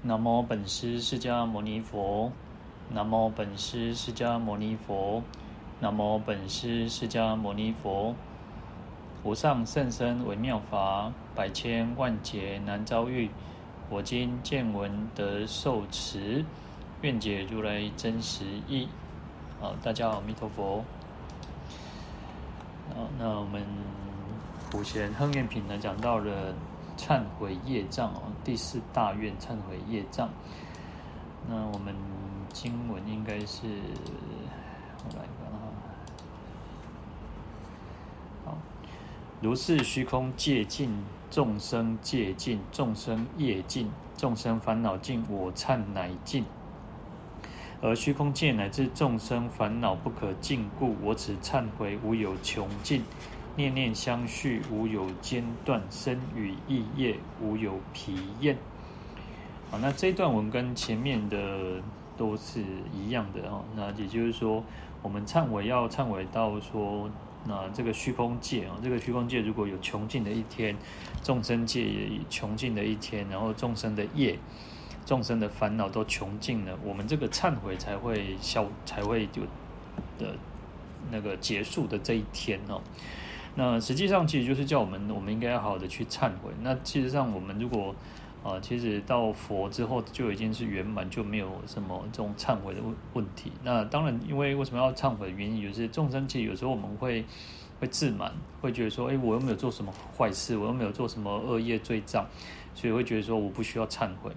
[0.00, 2.30] 南无本师释迦牟尼佛，
[2.88, 5.24] 南无本师释迦牟尼佛，
[5.80, 8.14] 南无本师释迦牟尼佛。
[9.24, 13.28] 无上甚深微妙法，百千万劫难遭遇。
[13.90, 16.44] 我今见闻得受持，
[17.02, 18.86] 愿解如来真实义。
[19.60, 20.84] 好，大家好，阿弥陀佛。
[22.94, 23.64] 好，那我们
[24.70, 26.54] 普贤行愿品呢，讲到了
[26.98, 30.28] 忏悔业障哦，第四大愿忏悔业障。
[31.48, 31.94] 那我们
[32.52, 33.68] 经文应该是，
[35.04, 35.58] 我来看哈。
[38.44, 38.58] 好，
[39.40, 40.92] 如是虚空界尽，
[41.30, 46.44] 众生界尽，众生业尽，众生烦恼尽，我忏乃尽。
[47.80, 53.04] 而虚空界乃至众生烦恼不可尽故，我此忏悔无有穷尽，
[53.58, 58.56] 念念相续无有间断，身语意业无有疲厌。
[59.68, 61.82] 好，那这一段文跟前面的
[62.16, 62.62] 都是
[62.94, 63.64] 一样的哦。
[63.74, 64.62] 那也就是说，
[65.02, 67.10] 我们忏悔要忏悔到说，
[67.46, 70.76] 那这个虚空界啊，这个虚空界如果有穷尽的一天，
[71.24, 74.38] 众生界也穷尽的一天，然后众生的业。
[75.04, 79.42] 众生的烦恼都穷尽了，我们这个忏悔才会消，才会有
[80.16, 80.36] 的
[81.10, 82.80] 那个结束的这一天哦。
[83.54, 86.50] 那实际上其实就是叫我们，我们应该要好好的去忏悔。
[86.62, 87.94] 那其实上我们如果
[88.44, 93.50] 啊、呃，其实到佛之后就已经是圆满，就没有什么这种忏悔的问问题。
[93.64, 97.24] 那当然，因为为什么要忏悔的原因，就是众生其实有时候我们会
[97.80, 102.24] 会自满，会觉得说，哎，我又没有做什么坏事，我又没有做什么恶业罪障，
[102.74, 104.30] 所以会觉得说我不需要忏悔。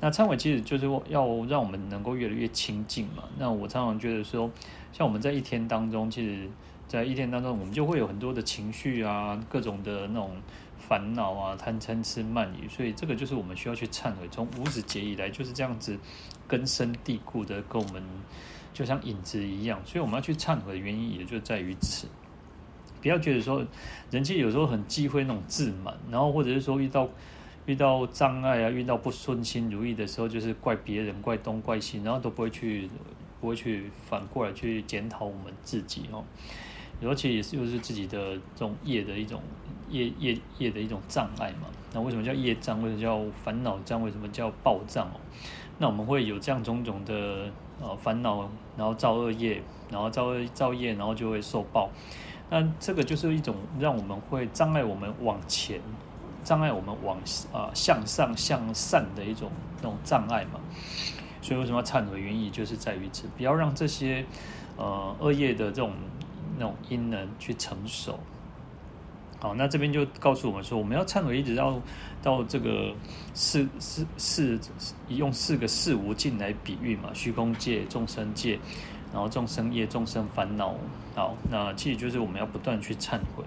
[0.00, 3.24] 那忏悔其实就是要让我们能够越来越清净嘛。
[3.38, 4.50] 那我常常觉得说，
[4.92, 6.48] 像我们在一天当中，其实，
[6.94, 10.36] 在一天当中，我们就会有很多的情绪啊，各种的那种
[10.78, 12.68] 烦恼啊，贪嗔痴慢疑。
[12.68, 14.28] 所以这个就是我们需要去忏悔。
[14.30, 15.98] 从无始劫以来就是这样子
[16.46, 18.02] 根深蒂固的，跟我们
[18.72, 19.80] 就像影子一样。
[19.84, 22.06] 所以我们要去忏悔的原因也就在于此。
[23.02, 23.64] 不要觉得说，
[24.10, 27.08] 人其实有时候很忌讳那种自满，然后或者是说遇到。
[27.66, 32.90] 遇到障碍啊，遇到不顺心如意的时候，就是怪别人、怪东怪西，然后都不会去，
[33.40, 36.22] 不会去反过来去检讨我们自己哦。
[37.04, 39.40] 尤其也是又是自己的这种业的一种
[39.90, 41.68] 业业业的一种障碍嘛。
[41.92, 42.82] 那为什么叫业障？
[42.82, 44.02] 为什么叫烦恼障？
[44.02, 45.20] 为什么叫报障哦？
[45.78, 47.50] 那我们会有这样种种的
[47.80, 51.90] 呃烦恼，然后造恶业，然后造造业，然后就会受报。
[52.50, 55.80] 那这个就是一种让我们会障碍我们往前。
[56.42, 57.16] 障碍我们往
[57.54, 60.60] 啊向上向善的一种那种障碍嘛，
[61.40, 62.20] 所以为什么要忏悔？
[62.20, 64.22] 原因就是在于此，不要让这些
[64.76, 65.94] 呃恶业的这种
[66.56, 68.18] 那种因能去承受。
[69.40, 71.78] 好，那这边就告诉我们说，我们要忏悔，一直到
[72.22, 72.94] 到这个
[73.34, 74.58] 四四四
[75.08, 78.58] 用四个四无尽来比喻嘛，虚空界、众生界，
[79.12, 80.74] 然后众生业、众生烦恼。
[81.14, 83.44] 好，那其实就是我们要不断去忏悔。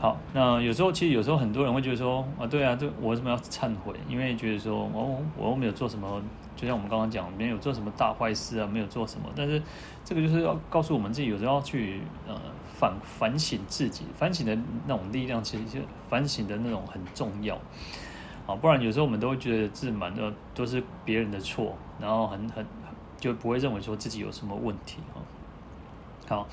[0.00, 3.94] 好，那有时候其实有时候很多人会觉得说啊，对啊，这我为什么要忏悔？
[4.08, 6.20] 因为觉得说哦，我又没有做什么，
[6.64, 9.28] 就像我们刚刚讲，没有做什么大坏事啊，没有做什么。
[9.36, 9.62] 但是
[10.02, 12.40] 这个就是要告诉我们自己，有时候要去呃
[12.74, 17.54] 反反省自己，反省的那种力量，其实就反省的那种很重要
[18.46, 18.56] 啊。
[18.56, 22.64] 不然有时候我们都会觉得自满的都是别人的错，然后很很
[23.20, 25.20] 就不会认为说自己有什么问题啊。
[26.26, 26.48] 好。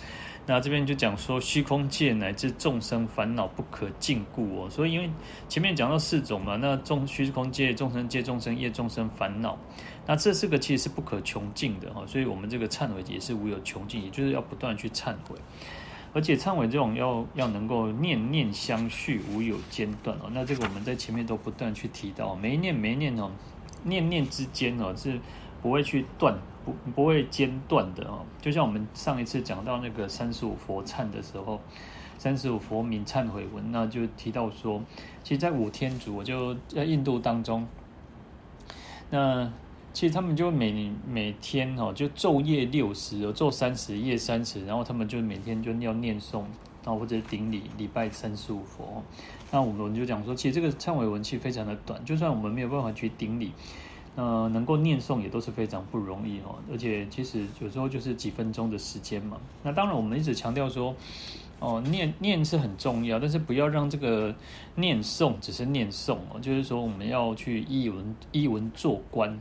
[0.47, 4.67] 那这边就讲说，虚空界乃至众生烦恼不可禁锢哦。
[4.67, 5.07] 所以因为
[5.47, 9.55] 前面讲到四种嘛，那众虚空界、众生界、众生业、众生烦恼，
[10.05, 12.03] 那这四个其实是不可穷尽的哈。
[12.07, 15.35] 所以我们这个忏悔也是无有穷尽，也就是要不断去忏悔，
[16.13, 20.29] 而且忏悔这种要要能够念念相续，无有间断哦。
[20.31, 23.31] 那这个我们在前面都不断去提到，每一念每一念哦，
[23.83, 25.19] 念念之间哦是
[25.61, 26.37] 不会去断。
[26.63, 31.59] 不不会间断的哦，就像我们上一次讲到那个三十五佛忏的时候，
[32.19, 34.79] 三十五佛名忏悔文，那就提到说，
[35.23, 37.67] 其实，在五天竺，就在印度当中，
[39.09, 39.51] 那
[39.93, 46.43] 其实他们就每每天哦，就昼夜六时，昼三十，夜三十，然后他们就每天就要念诵，
[46.83, 49.03] 然后或者顶礼礼拜三十五佛。
[49.51, 53.51] 那我们就讲说，其实这个忏悔文其实非常的短，就算我们没有办法去顶礼。
[54.13, 59.37] 呃，能够念诵也都是非常不容易哦，而且其实有时候就是几分钟的时间嘛。
[59.63, 60.93] 那当然，我们一直强调说，
[61.59, 64.35] 哦，念念是很重要，但是不要让这个
[64.75, 69.39] 念诵只是念诵哦，就是说我们要去依文依文做观，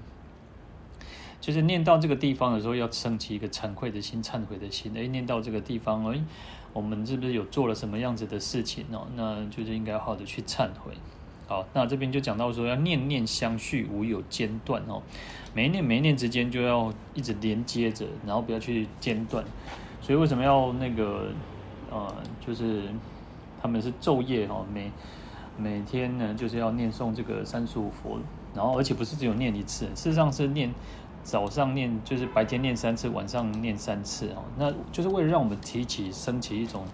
[1.41, 4.93] 就是念到这个地方的时候，要升起一个惭愧的心、忏悔的心。
[4.95, 6.23] 哎，念到这个地方，哎，
[6.73, 9.07] 我们是不是有做了什么样子的事情哦？
[9.17, 10.93] 那就是应该好好的去忏悔。
[11.49, 15.03] 好，那这边就讲到说要念念相续，无有间断哦。
[15.53, 19.45] 每一念每一念之间就要一直连接着，然后不要去间断。
[20.01, 21.33] 所以为什么要那个
[21.91, 22.15] 呃，
[22.47, 22.85] 就是
[23.61, 24.93] 他们是昼夜哦，每
[25.59, 28.21] 每天呢就是要念诵这个三十五佛，
[28.55, 30.73] 然后而且不是只有念一次，事实上是念
[31.23, 34.43] 早上念，就是白天念三次，晚上念三次哦。
[34.57, 36.85] 那就是为了让我们提起升起一种。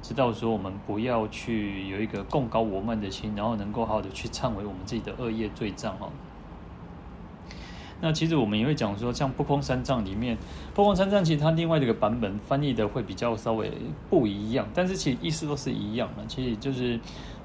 [0.00, 6.08] 知道说我们不要去有一个贡高我慢的心，然后能够好好的去忏悔我们自己的恶业罪障哦。
[8.00, 10.38] 那其实我们也会讲说，像不空三藏里面，
[10.72, 13.72] 不空三藏其实它另外这个版本翻译的会比较稍微
[14.08, 16.98] 不一样，但是其实意思都是一样的，其实就是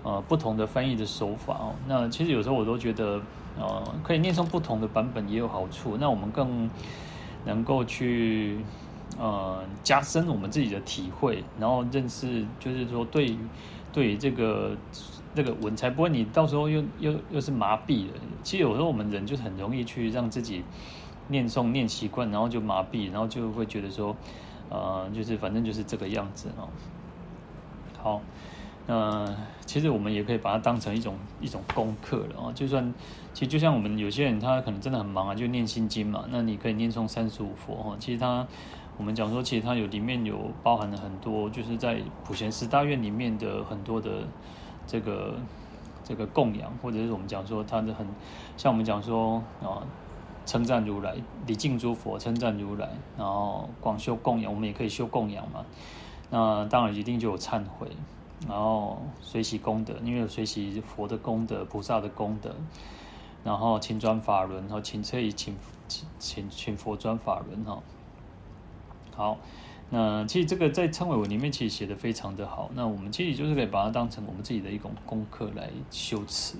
[0.03, 1.73] 呃不同的翻译的手法哦。
[1.87, 3.19] 那其实有时候我都觉得
[3.59, 6.69] 哦可以念诵不同的版本也有好处，那我们更
[7.45, 8.59] 能够去。
[9.19, 13.37] 呃，加深我们自己的体会，然后认识，就是说对
[13.91, 14.75] 对于这个
[15.35, 18.13] 这个文才不会，你到时候又又又是麻痹了。
[18.41, 20.63] 其实有时候我们人就很容易去让自己
[21.27, 24.15] 念诵念习惯，然后就麻痹，然后就会觉得说，
[24.69, 26.67] 呃，就是反正就是这个样子哦。
[28.01, 28.21] 好，
[28.87, 29.31] 那
[29.67, 32.51] 其实我们也可以把它当成一种一种功课了啊。
[32.55, 32.91] 就算
[33.33, 37.95] 其实就像我们有些人他可能真的很忙啊，就念心经嘛，那你可以念诵三十五佛哈。
[37.99, 38.47] 其实他。
[38.95, 44.21] 我们讲说，其实它有里面有包含了很多，就是在普贤十大愿里面的很多的
[44.85, 45.33] 这个
[46.03, 48.05] 这个供养，或者是我们讲说它的很
[48.55, 49.81] 像我们讲说啊，
[50.45, 51.15] 称赞如来，
[51.47, 52.87] 礼敬诸佛，称赞如来，
[53.17, 55.65] 然后广修供养，我们也可以修供养嘛。
[56.29, 57.87] 那当然一定就有忏悔，
[58.47, 62.55] 然后随喜功德，因为有随喜佛的功德、菩萨的功德，
[63.43, 65.55] 然后请转法轮，然后请车以请
[66.17, 67.83] 请请佛转法轮哈。
[69.15, 69.37] 好，
[69.89, 72.71] 那其实这个在称谓文里面其实写的非常的好。
[72.73, 76.55] 那我们其实就是可以把它当成我们自己的一种功课来修持。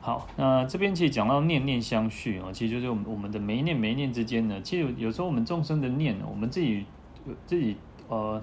[0.00, 6.86] 好，那这边其实讲到念念相续啊，其实就是我们我们的每一念每一念之间呢，其实有时候我们众生的念，我们自己
[7.46, 7.76] 自己
[8.08, 8.42] 呃，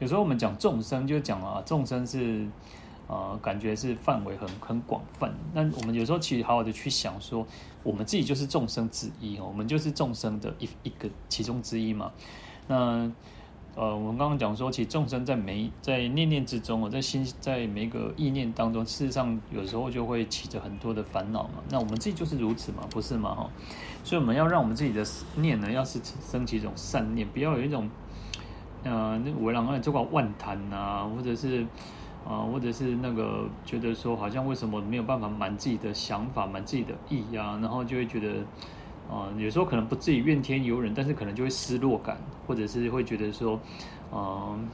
[0.00, 2.48] 有时候我们讲众生就讲啊，众生是。
[3.06, 5.30] 呃，感觉是范围很很广泛。
[5.52, 7.46] 那我们有时候其实好好的去想说，
[7.82, 12.10] 我们自己就是众生之一哦，我们就是众生的一一个其中之一嘛。
[12.66, 13.12] 那
[13.74, 21.62] 呃，我们刚刚讲说，其实众生在每在念念之中哦，在心在每一个意念当中，事实上有时候就会起着很多的烦恼嘛。
[21.68, 23.34] 那我们自己就是如此嘛，不是吗？
[23.34, 23.50] 哈，
[24.02, 25.04] 所以我们要让我们自己的
[25.36, 27.90] 念呢，要是升起一种善念，不要有一种
[28.82, 31.66] 呃，那个为让爱做个万谈啊，或者是。
[32.26, 37.58] 啊，或者是那个觉得说，好像为什么没有办法满自己的想法，满自己的意啊？
[37.60, 38.28] 然后就会觉得，
[39.10, 42.16] 啊，有时候可能不至于怨天尤人，但是可能就会失落感，
[42.46, 43.60] 或者是会觉得说，
[44.10, 44.66] 嗯，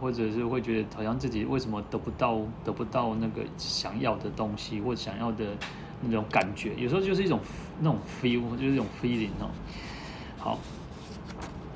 [0.00, 5.44] 或者是会觉得好像自己为什么得不到，得不到那个想要的东西，或想要的
[6.00, 7.38] 那种感觉，有时候就是一种
[7.80, 9.50] 那种 feel，就是一种 feeling 哦。
[10.38, 10.58] 好。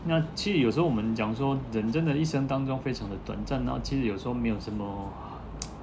[0.05, 5.09] 那其实有时候我们讲说，人真的一生当中非常的短暂，然后其实有时候没有什么，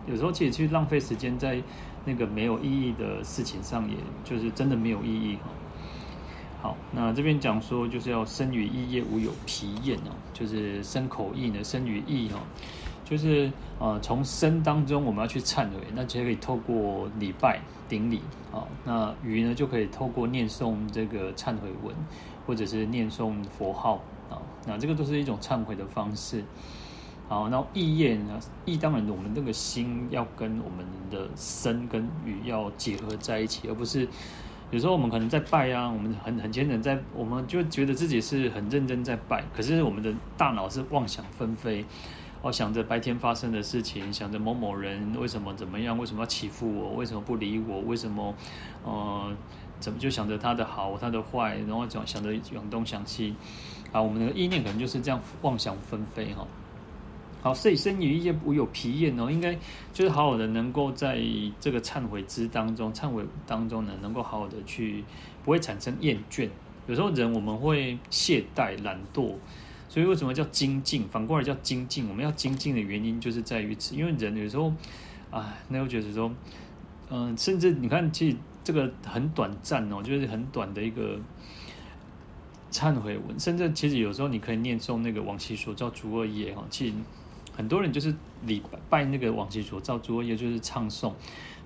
[0.05, 1.61] 有时候其实去浪费时间在
[2.03, 3.95] 那个没有意义的事情上，也
[4.25, 5.49] 就是真的没有意义哈。
[6.61, 12.39] 好，那这边讲说就是要身语意业无有疲厌哦，就是身口意呢，身语意哈，
[13.05, 13.49] 就是
[13.79, 18.19] 呃从身当中我们要去忏悔，那就可以透过礼拜顶礼
[18.51, 21.95] 啊，那语呢就可以透过念诵这个忏悔文。
[22.47, 26.43] 或者是念诵佛号啊，那这个都是一种忏悔的方式。
[27.27, 34.07] 好，然后意业呢，意当然我们这个心要跟我们的身跟语要结合在一起，而不是
[34.71, 41.85] 有时候我们可能在拜啊，我们很很虔诚在，我们就觉得自己是很认真在拜，可是我们的大脑是妄想纷飞，
[42.41, 48.33] 哦，想着白天发生的事情，想着某某人为什么怎么样，为什么要欺负我，为什么不理我，为什么，
[48.83, 49.31] 呃。
[49.79, 53.33] 怎么就想着他的好，他的坏，然后想想着往东想西，
[53.91, 56.45] 啊，我们的意念可能就是这样妄想纷飞哈。
[57.41, 59.57] 好，所以身语意业无有疲厌哦，应该
[59.93, 61.19] 就是好好的能够在
[61.59, 65.03] 这个忏悔之当中，忏悔当中呢，能够好好的去，
[65.43, 66.49] 不会产生厌倦。
[66.87, 69.35] 有时候人我们会懈怠懒惰，
[69.87, 71.07] 所以为什么叫精进？
[71.07, 72.07] 反过来叫精进。
[72.09, 74.73] 我们要精进的原因就是在于此，因为人有时候，
[75.31, 76.31] 啊，那我觉得说，
[77.09, 78.37] 嗯、甚至你看，其实。
[78.61, 81.17] 这个很短暂哦，就是很短的一个
[82.71, 86.63] 忏悔文，甚至其实有时候你可以念诵那个往昔所造诸恶业哈。
[86.69, 86.93] 其实
[87.55, 91.11] 很多人就是礼拜那个往昔所造诸恶业，就是唱诵，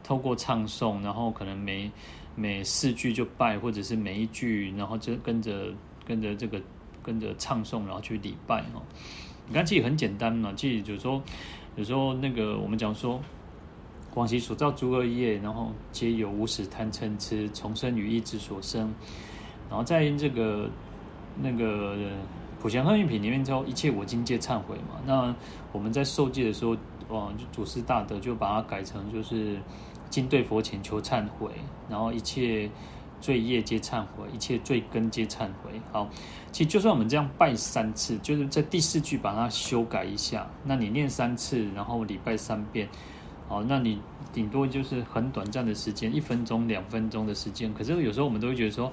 [0.04, 1.92] 透过唱诵，然后可能每
[2.36, 5.74] 每四句就拜，或者是每一句，然后就跟着
[6.06, 6.62] 跟着这个
[7.02, 8.82] 跟着唱诵，然后去礼拜哈。
[9.48, 10.54] 你看，其实很简单嘛。
[10.56, 11.22] 其实有时候
[11.76, 13.20] 有时候那个我们讲说。
[14.16, 18.94] 往昔所造诸恶业，然后皆由无始贪嗔痴，从生语意之所生。
[19.68, 20.70] 然后在这个
[21.42, 21.96] 那个
[22.60, 25.00] 普贤行愿品里面叫一切我今皆忏悔嘛。
[25.06, 25.36] 那
[25.72, 26.76] 我们在受戒的时候，
[27.08, 29.58] 哦，就祖师大德就把它改成就是
[30.10, 31.52] 今对佛前求忏悔，
[31.90, 32.70] 然后一切
[33.20, 35.80] 罪业皆忏悔，一切罪根皆忏悔。
[35.92, 36.10] 好，
[36.52, 42.88] 其实就算我们这样拜三次，就是在第四句把它修改一下，那你念三次，然后礼拜三遍。
[43.50, 44.00] 哦，那你
[44.32, 47.72] 顶多就是很短暂的时间，一分钟、两分钟的时间。
[47.74, 48.92] 可是有时候我们都会觉得说，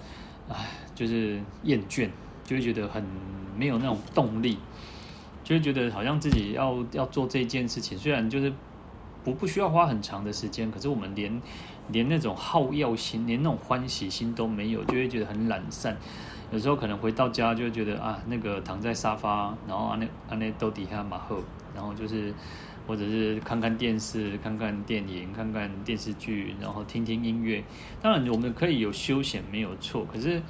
[0.49, 2.11] 唉，就是厌倦，
[2.51, 3.01] 就会觉得很
[3.57, 4.59] 没有那种动力，
[5.45, 8.53] 就会觉得好像自己要要做这件事情，虽然就是
[9.23, 11.41] 不不需要花很长的时间，可是我们连
[11.93, 15.97] 连那种好要心，连那种欢喜心都没有，就会觉得很懒散。
[16.51, 21.41] 有时候可能回到家就会觉得啊，那个躺在沙发，然后安那安那都底下马后，
[21.73, 22.35] 然后就是。
[22.87, 27.63] 或者是看看电视、看看电影、看看电视剧，然后听听音乐。
[28.03, 30.05] 当然，我们可以有休闲，没有错。
[30.13, 30.43] 可是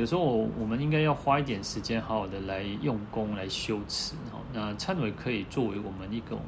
[0.00, 0.24] 有时候，
[0.58, 4.14] 我们应该要花一点时间，好好的来用功、来修持。
[4.50, 6.40] 那忏悔可以作为我们一种，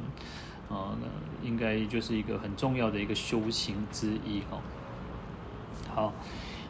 [0.70, 0.96] 呃，
[1.42, 4.40] 应该就是一个很重要的一个修行之一。
[4.50, 4.58] 哈，
[5.94, 6.12] 好，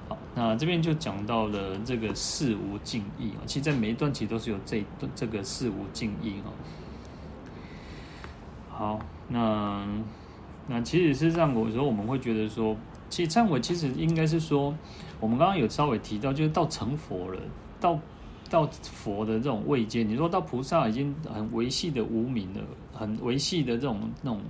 [0.08, 3.46] 好，那这边就讲到了这个事无尽意啊。
[3.46, 4.84] 其实，在每一段其实都是有这
[5.14, 6.50] 这个事无尽意哈。
[8.70, 8.98] 好，
[9.28, 9.86] 那
[10.66, 12.76] 那其实事实上，有时候我们会觉得说，
[13.08, 14.74] 其实忏悔其实应该是说，
[15.22, 17.40] 我们刚刚有稍微提到，就是到成佛了，
[17.78, 17.96] 到
[18.50, 22.60] 到佛的这种位阶，你说到菩萨已经很维系的无明了，
[22.92, 24.40] 很维系的这种那种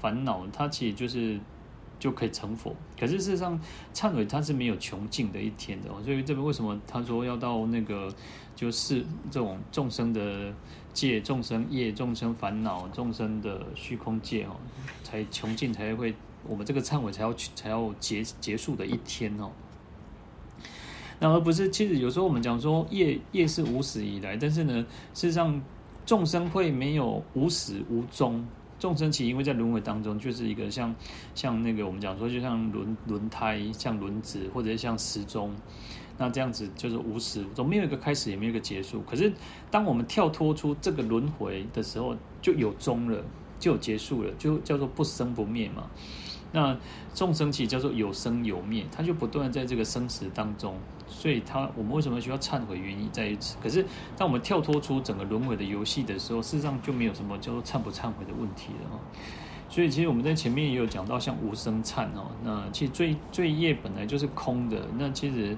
[0.00, 1.38] 烦恼，它其实就是
[2.00, 2.74] 就可以成佛。
[2.98, 3.56] 可是事实上，
[3.94, 8.12] 忏悔它是没有穷尽的一天的，所以这边为什么他说要到那个
[8.56, 10.52] 就是这种众生的。
[10.94, 14.56] 界众生业、众生烦恼、众生的虚空界哦，
[15.04, 16.12] 才穷尽，才会
[16.44, 19.52] 我们这个忏悔才要去才要结结束的一天哦。
[21.20, 25.60] 那而不是，其实有时候我们讲说业业是无始以来，但是呢，事实上
[26.06, 28.46] 众生会没有无始无终，
[28.78, 30.94] 众生其实因为在轮回当中就是一个像
[31.34, 35.54] 像那个我们讲说，就像轮轮胎、像轮子或者像时钟。
[36.20, 39.00] 那这样子就是无始，总没有一个开始，也没有一个结束。
[39.02, 39.32] 可是，
[39.70, 43.22] 当我们跳脱出这个轮回的时候，就有终了，
[43.60, 45.88] 就有结束了，就叫做不生不灭嘛。
[46.52, 46.76] 那
[47.14, 50.74] 众生其实叫做有生有灭，它就不断在这个生死当中。
[51.06, 52.76] 所以，他我们为什么需要忏悔？
[52.76, 53.56] 原因在于此。
[53.62, 53.84] 可是，
[54.16, 59.00] 当我们跳脱出整个轮回的游戏的时候，事实上就没有什么叫做忏不忏悔的问题了。
[59.68, 64.78] 所以，其实我们在前面也有讲到，像无生忏哦，那其实罪罪业本来就是空的。
[64.98, 65.56] 那其实。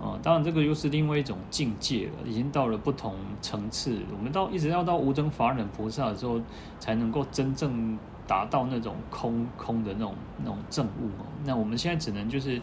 [0.00, 3.98] 啊、当然这个又是另外一种境界了，已经到了不同层次。
[4.16, 6.40] 我们到一直要到无諍法忍菩萨的时候，
[6.78, 11.10] 才能够真正达到那种空空的那种那种证悟。
[11.44, 12.60] 那我们现在只能就是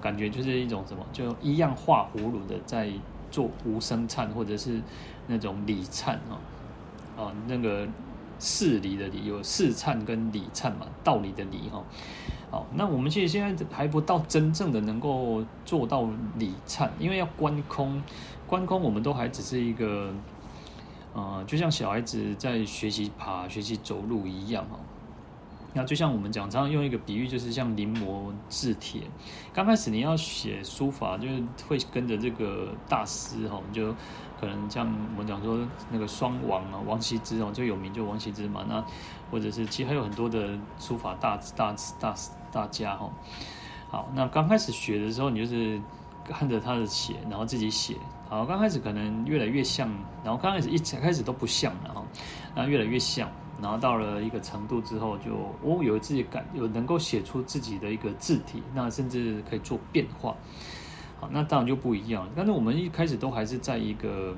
[0.00, 2.88] 感觉就是一种什么，就一样画葫芦的在
[3.30, 4.80] 做无生忏，或者是
[5.26, 6.38] 那种理颤哦，
[7.16, 7.86] 哦，那个
[8.38, 11.82] 事理的理有事颤跟理颤嘛，道理的理哈。
[12.50, 16.08] 好，那我们其实现在还不到真正的能够做到
[16.38, 18.02] 理颤，因为要观空，
[18.46, 20.10] 观空我们都还只是一个，
[21.12, 24.78] 呃，就像小孩子在学习爬、学习走路一样哦。
[25.78, 29.02] 那就像我们讲，常常用一个比喻，就是像临摹字帖。
[29.54, 33.94] 刚开始你要写书法，就是会跟着这个大师哈，就
[34.40, 38.64] 可能像我们讲说那个双王啊，王羲之哦，最有名就王羲之嘛。
[38.68, 38.84] 那
[39.30, 42.12] 或者是其实还有很多的书法大大大
[42.50, 43.08] 大家哈。
[43.88, 45.80] 好，那刚开始学的时候，你就是
[46.24, 47.94] 看着他的写，然后自己写。
[48.28, 49.88] 好，刚开始可能越来越像，
[50.24, 52.04] 然后刚开始一开始都不像了哈，
[52.56, 53.30] 然后越来越像。
[53.60, 60.36] 然后到了一个程度之后就，哦有自己感，有能够写出自己的一个字体，那甚至可以做变化。
[61.18, 62.28] 好，那当然就不一样。
[62.36, 64.36] 但是我们一开始都还是在一个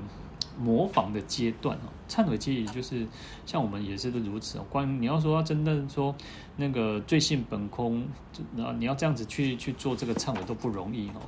[0.59, 1.93] 模仿的阶段哦。
[2.09, 3.05] 忏悔其实就是
[3.45, 4.65] 像我们也是都如此哦。
[4.71, 6.15] 关于你要说真的说
[6.57, 8.03] 那个最性本空，
[8.55, 11.21] 那你要这样子去去做这个忏悔都不容易哦。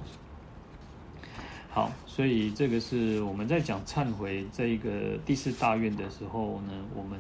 [1.69, 7.19] 好，所以这个是我们在讲忏悔这一个第四大愿的时候呢，我们。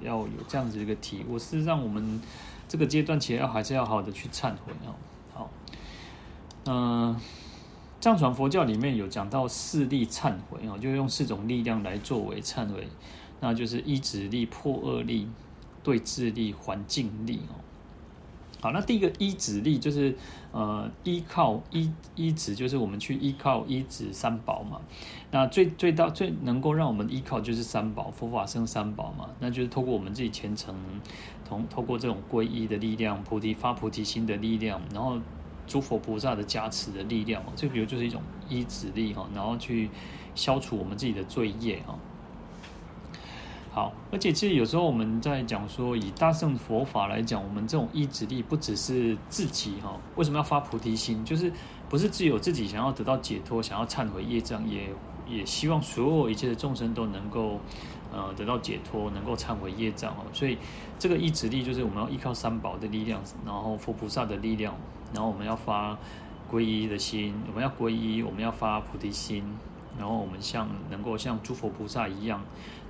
[0.00, 2.20] 要有这样子一个体悟，事实上，我们
[2.68, 4.94] 这个阶段其实要还是要好好的去忏悔哦。
[5.32, 5.50] 好，
[6.66, 7.20] 嗯，
[8.00, 12.88] 藏传佛教里面有讲到四力忏悔哦，就用四种力量来作为忏悔，
[13.40, 15.28] 那就是依止力、破恶力、
[15.82, 17.60] 对治力、环境力哦。
[18.64, 20.16] 好，那第一个依止力就是
[20.50, 24.80] 呃依靠依依止，就是我们去依靠依止三宝嘛。
[25.30, 29.28] 那最最大最能够让我们依靠就是三宝，佛法僧三宝嘛。
[29.38, 30.74] 那就是透过我们自己虔诚，
[31.46, 35.20] 同透过这种皈依的力量，菩提发菩提心的力量，然后
[35.66, 39.90] 诸佛菩萨的加持的力量，这比如就是一种依止力哈，然后去
[40.34, 41.98] 消除我们自己的罪业啊。
[43.74, 51.24] 好，而且其实有时候我们在讲说，以大乘佛法来讲，我们这种意志力不只是自己哈，为什么要发菩提心？
[51.24, 51.52] 就是
[51.88, 54.90] 不是只有自己想要得到解脱，想要忏悔业障，也
[55.28, 57.58] 也希望所有一切的众生都能够
[58.12, 60.22] 呃得到解脱，能够忏悔业障哦。
[60.32, 60.56] 所以
[60.96, 64.72] 这个意志力就是我们要依靠三宝的力量，然后佛菩萨的力量，
[65.12, 65.98] 然后我们要发
[66.48, 69.42] 皈依的心，我们要皈依，我们要发菩提心，
[69.98, 72.40] 然后我们像能够像诸佛菩萨一样。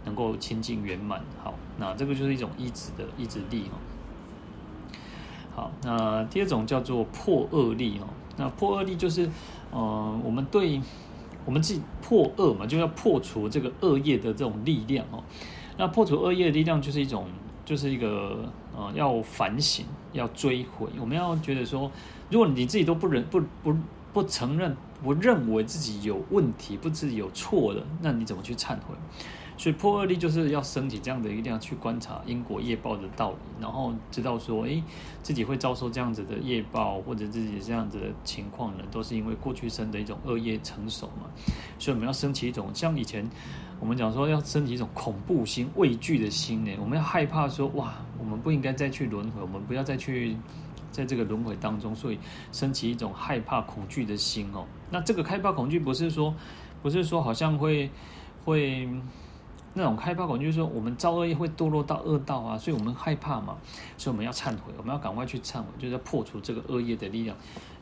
[0.04, 3.78] 能够清净圆满，好，那这个就是一种意志的意志力哈。
[5.54, 8.06] 好，那第二种叫做破恶力哈。
[8.36, 9.30] 那破恶力就是，
[9.70, 10.80] 呃，我们对
[11.44, 15.22] 我们自己破恶嘛，就要破除这个恶业的这种力量哦。
[15.76, 17.28] 那破除恶业的力量就是一种，
[17.64, 20.88] 就是一个呃，要反省，要追悔。
[20.98, 21.90] 我们要觉得说，
[22.30, 23.76] 如果你自己都不认、不不
[24.12, 28.96] 不承认、不认为自己有问题、不自己有错的，那你怎么去忏悔？
[29.64, 34.82] 所以破恶力就是要升起这样的一定要去观察因果业报的道理，然后知道说，诶，
[35.22, 41.30] 自己会遭受这样子的业报，或者自己这样子的情况呢，都是因为过去生的一种恶业成熟嘛。
[41.78, 43.26] 所以我们要升起一种像以前
[43.80, 50.36] 我们讲说要升起一种恐怖心、畏惧的心呢，我们要害怕说，哇，我们不应该再去轮回，我们不要再去
[50.90, 52.18] 在这个轮回当中，所以
[52.52, 54.66] 升起一种害怕、恐惧的心哦。
[54.90, 56.34] 那这个害怕、恐惧不是说，
[56.82, 57.88] 不是说好像会
[58.44, 58.86] 会。
[59.76, 63.56] 那种害怕感就是说，我们造恶业会堕落到恶道啊，所以我们害怕嘛，
[63.98, 67.36] 所以我们要忏悔，我们要赶快去忏悔，就是要破除这个恶业的力量。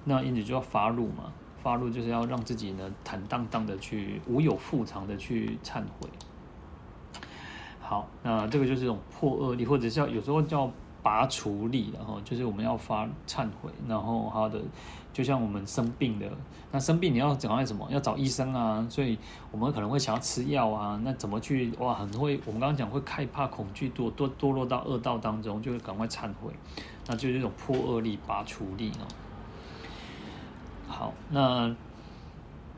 [0.05, 1.33] 那因此就要发怒嘛，
[1.63, 6.09] 发怒就是要让自己呢坦荡荡的去无有覆藏的去忏悔。
[7.81, 10.71] 好，那这个就是一种破恶力，或者是要有时候叫
[11.03, 14.61] 拔除力，然后就是我们要发忏悔，然后好的。
[15.13, 16.27] 就像我们生病的，
[16.71, 17.87] 那生病你要赶快什么？
[17.91, 19.19] 要找医生啊，所以
[19.51, 20.99] 我们可能会想要吃药啊。
[21.05, 21.71] 那怎么去？
[21.79, 22.41] 哇，很会。
[22.47, 26.51] 我们刚刚讲会害怕、恐惧，堕堕堕落到恶道当中，就会赶快忏悔。
[27.07, 29.05] 那就是这种破恶力、拔除力啊。
[30.89, 31.77] 好，那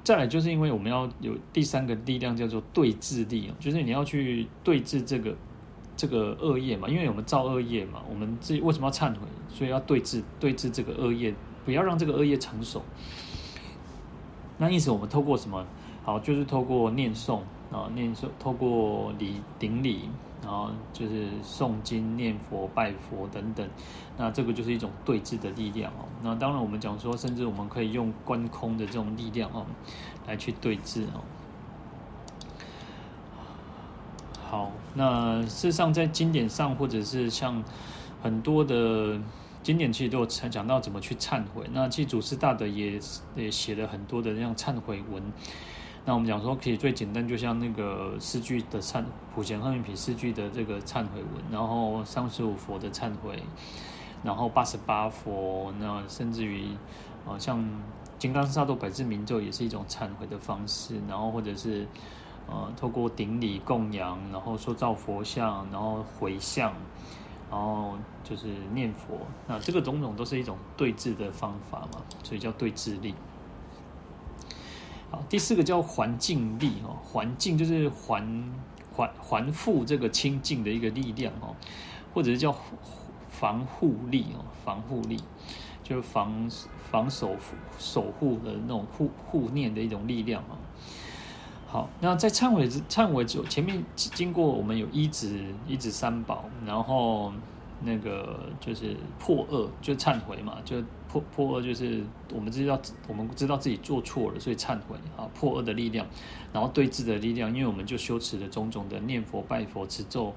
[0.03, 5.37] 再来就是因为我们要有第三个力量叫做对治力，就是你要去对治这个
[5.97, 6.89] 这个恶业嘛。
[6.89, 9.21] 因为我们造恶业嘛，我们自己为什么要忏悔？
[9.49, 11.35] 所以要对治对治这个恶业。
[11.65, 12.83] 不要让这个恶业成熟。
[14.59, 15.65] 那因此，我们透过什么？
[16.05, 17.41] 好，就是透过念诵
[17.73, 20.11] 啊，念诵，透过礼顶礼，
[20.43, 23.67] 然后就是诵经、念佛、拜佛等等。
[24.19, 26.05] 那这个就是一种对治的力量哦。
[26.23, 29.65] 那当然，我们讲说，甚至我们可以用观空的这种力量哦，
[30.27, 31.25] 来去对治哦。
[34.49, 37.63] 好，那事实上，在经典上，或者是像
[38.23, 39.21] 很多的。
[39.63, 41.65] 经典其实都有讲到怎么去忏悔。
[41.73, 43.01] 那其实祖师大德也
[43.35, 45.23] 也写了很多的这样忏悔文。
[46.05, 49.03] 那我们讲说，可以最简单，就像那个四句的忏
[49.35, 53.43] 普贤行愿品四句的这个忏悔文，然后三十五佛的忏悔，
[54.23, 56.67] 然后八十八佛，那甚至于
[57.27, 57.67] 啊，像
[58.19, 61.01] 金刚萨埵百字明咒也是一种忏悔的方式。
[61.09, 61.87] 然后或者是
[62.47, 66.73] 呃，透过顶礼供养，然后塑造佛像，然后回向。
[67.51, 73.15] 然后就是念佛，那这个种种都是一种对治的方法嘛，所以叫对治力。
[75.09, 78.51] 好，第四个叫环境力哦，环境就是环
[78.93, 81.55] 环环复这个清净的一个力量哦，
[82.13, 82.53] 或者是叫
[83.29, 85.23] 防护力哦，防护力
[85.85, 86.51] 就是防
[86.91, 87.37] 防守
[87.79, 90.59] 守护的那种护护念的一种力量啊。
[91.75, 97.33] 好，那在忏悔忏悔之后前面经过我们有依止依止三宝，然后
[97.83, 106.07] 那个就是破恶，就忏悔嘛，就破破恶就是我们知道我们知道自己做错了，所以忏悔啊，破恶的力量，
[106.53, 110.33] 然后对治的力量，因为我们就修持了种种的念佛、拜佛、持咒，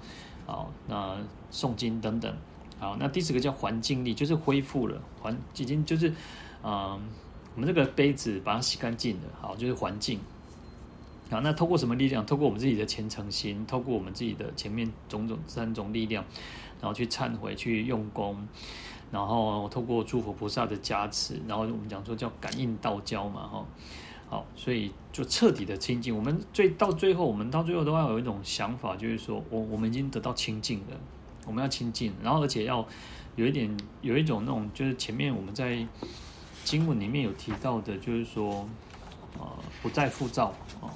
[0.47, 1.15] 啊，那
[1.51, 2.35] 诵经等等，
[2.79, 6.11] 好，那第四个叫环境力，就是恢复了环已经就是
[6.63, 6.99] 啊，
[7.53, 10.19] 我们这个杯子把它洗干净了，好，就是环境。
[11.29, 12.25] 好，那透过什么力量？
[12.25, 16.23] 透过我们自己的虔诚心，透过我们自己的前面种种三种力量，
[16.79, 18.47] 然后去忏悔、去用功，
[19.11, 23.65] 然后透过诸佛菩萨的加持，然后我们讲说叫感应道交嘛，哈，
[24.29, 26.15] 好，所以就彻底的清净。
[26.15, 30.97] 我们最到最后，我们到最后都要有一种想法，就是说我我们已经得到清净了，
[31.45, 32.87] 我们要清净，然后而且要
[33.35, 35.85] 有一点有一种那种，就是前面我们在
[36.63, 38.67] 经文里面有提到的，就是说，
[39.37, 39.45] 呃，
[39.81, 40.87] 不再复造啊。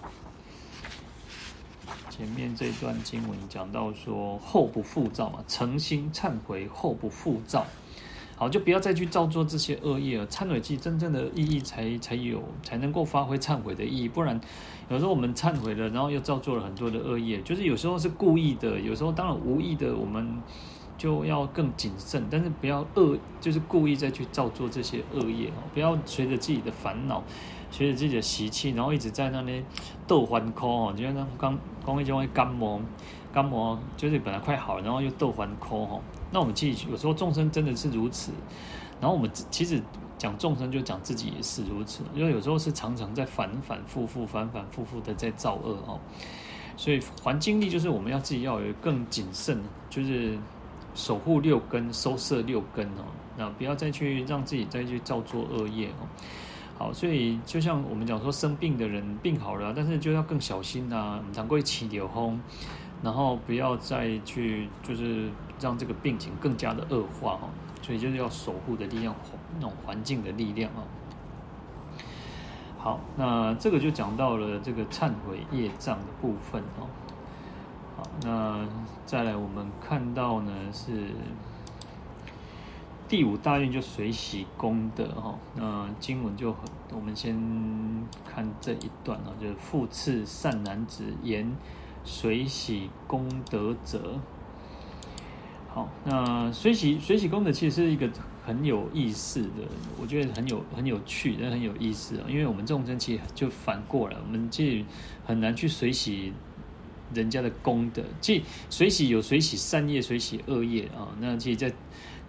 [2.21, 7.65] 前面这段经文讲到说，后不复造嘛，诚心忏悔，后不复造。
[8.35, 10.27] 好，就不要再去造作这些恶业了。
[10.27, 14.07] 忏悔祭真正的意义才才有，才能够发挥忏悔的意义。
[14.07, 14.39] 不然，
[14.87, 17.41] 有时候我们忏悔了，然后又造作了很多的恶业。
[17.41, 20.39] 就是有时候是故意的，有时候当然无意的，我们
[20.99, 22.23] 就要更谨慎。
[22.29, 25.65] 但是不要恶，就是故意再去造作这些恶业哦。
[25.73, 27.23] 不要随着自己的烦恼，
[27.71, 29.63] 随着自己的习气，然后一直在那里
[30.05, 30.93] 斗还口哦。
[30.95, 32.79] 就像刚刚一种感冒，
[33.33, 36.01] 感冒就是本来快好了，然后又斗还口哦。
[36.31, 38.31] 那我们其实有时候众生真的是如此，
[38.99, 39.81] 然后我们其实
[40.17, 45.99] 讲众生就讲自己也是如此，因为有时候是常常在反反复复、反反复复的在造恶哦，
[46.77, 50.37] 所以还精力就是我们要自己要有更谨慎，就是
[50.93, 53.03] 守护六根、收摄六根哦，
[53.37, 56.07] 那不要再去让自己再去造作恶业哦。
[56.81, 62.41] 好，所以就像我们讲说，生病的人病好了，但是就要更小心呐、啊，常规起流风。
[63.03, 67.49] 然后不要再去，就是让这个病情更加的恶化哦，
[67.83, 69.13] 所以就是要守护的力量，
[69.53, 70.81] 那种环境的力量哦。
[72.79, 76.89] 好，那这个就讲到了这个忏悔业障的部分哦。
[77.97, 78.67] 好，那
[79.05, 81.11] 再来我们看到呢是
[83.11, 85.37] 第五大愿就随喜功德哈。
[85.57, 86.61] 那经文就很，
[86.93, 87.35] 我们先
[88.25, 91.53] 看这一段啊，就是复次善男子言。
[92.05, 94.17] 随喜功德者，
[95.67, 98.09] 好，那随喜随喜功德其实是一个
[98.45, 99.67] 很有意思的，
[100.01, 102.25] 我觉得很有很有趣，也很有意思啊。
[102.29, 104.85] 因为我们众生其实就反过来，我们其实
[105.25, 106.31] 很难去随喜
[107.13, 108.01] 人家的功德。
[108.21, 111.09] 即随喜有随喜善业，随喜恶业啊。
[111.19, 111.75] 那其实，在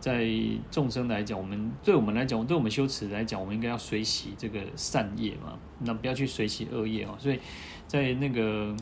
[0.03, 0.29] 在
[0.71, 7.15] 众生来讲，我们对我们来讲，对我们修持来讲，我们应该要随喜这个善业嘛，那不要去随喜恶业哦。
[7.19, 7.39] 所以
[7.87, 8.77] 在那个。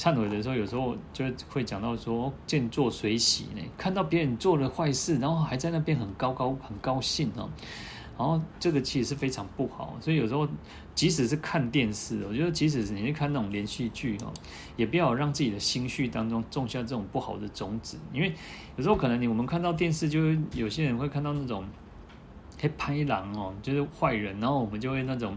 [0.00, 7.50] 忏悔的时候，有时候就会讲到说，见作随喜呢，看到别人做了坏事，然后还在那边很高高很高兴哦，
[8.20, 10.46] 然后这个其实是非常不好，所以有时候
[10.94, 14.30] 即使是看电视，我觉得即使是你去看那种连续剧哦，
[14.76, 18.30] 也不要让自己的心绪当中种下这种不好的种子，因为
[18.76, 20.20] 有时候可能你我们看到电视，就
[20.52, 21.64] 有些人会看到那种
[22.58, 25.34] 黑拍狼哦，就是坏人，然后我们就会那种。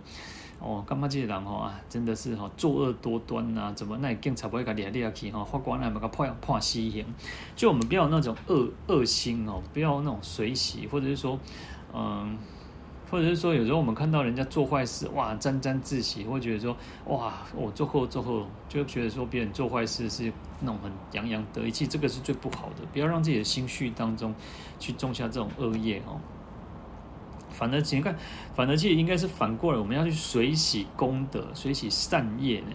[0.59, 3.73] 哦，干嘛这些人吼啊，真的是哦作恶多端呐、啊？
[3.73, 5.43] 怎么那警察不会给你抓去哈？
[5.43, 7.05] 法官来把他判判死刑？
[7.53, 11.37] 就我们不要那种恶恶心哦，不要那种随喜，或者是说，
[11.93, 12.37] 嗯，
[13.13, 24.33] 或者是说，有时候我们看到人家做坏事，哇，沾沾自喜，会觉得说，哇，我做后做后，就觉得说别人做坏事是那种很洋洋得意，其实这个是最不好的，不要让自己的心绪当中
[24.79, 26.19] 去种下这种恶业哦。
[27.51, 28.17] 反而，请看，
[28.55, 32.71] 反而其实应该是反过来，我们要去随喜功德，随喜善业呢。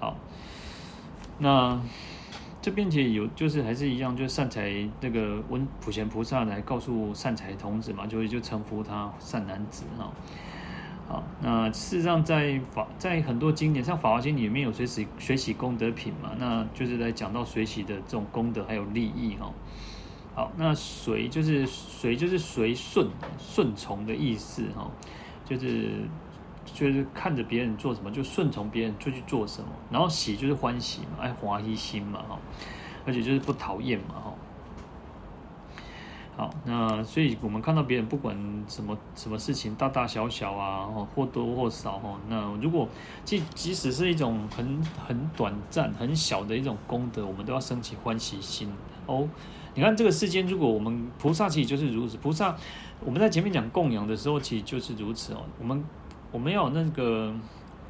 [0.00, 0.14] 好，
[1.38, 1.80] 那
[2.62, 10.12] 这边其实有，就是还是一样，就是善财那个温普贤菩萨来告诉善财童子嘛，就就称呼他善男子哈。
[11.08, 19.52] 好，那事实上在法在很多经典，像《法华经》里面有随喜随喜功德品嘛，那就是来讲到随喜的这种功德还有利益哈。
[20.34, 24.88] 好，那随就是随就是随顺顺从的意思哈，
[25.44, 25.90] 就是
[26.64, 32.38] 就是看着别人做什么就顺从别人就去做什么，然后喜就是欢喜嘛，爱欢喜心嘛哈，
[33.06, 34.34] 而且就是不讨厌嘛哈。
[36.34, 38.34] 好，那所以我们看到别人不管
[38.66, 42.88] 什么什么事情，大大小小啊，或多或少哈，那如果
[43.22, 48.72] 即即使是一种很很短暂很小的一种功德，我们都要升起欢喜心
[49.06, 49.28] 哦。
[49.74, 52.16] 你看这个世间，如果我们菩萨其实就是如此。
[52.18, 52.54] 菩萨，
[53.00, 55.42] 我们在前面讲供养的时候，其实就是如此哦。
[55.58, 55.82] 我们
[56.32, 57.32] 我们要那个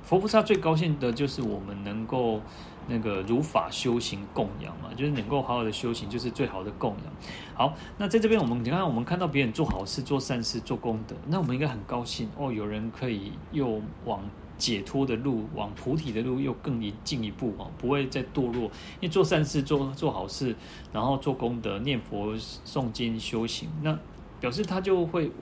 [0.02, 2.40] 佛菩萨最高兴的就是我们能够
[2.88, 7.12] 那个如法修行供养嘛，就是能够好好的修行，就是最好的供养。
[7.54, 12.52] 好，那在这边我们你看，我们看到别人做好事、做善事、做功德，那我们应该很高兴哦。
[12.52, 14.20] 有人可以又往。
[14.58, 18.70] 解脱的路，往菩提的路又更一进一步哦，不会再堕落。
[19.00, 20.54] 因为做善事、做做好事，
[20.92, 23.98] 然后做功德、念佛、诵经、修行，那
[24.38, 25.32] 表示他就会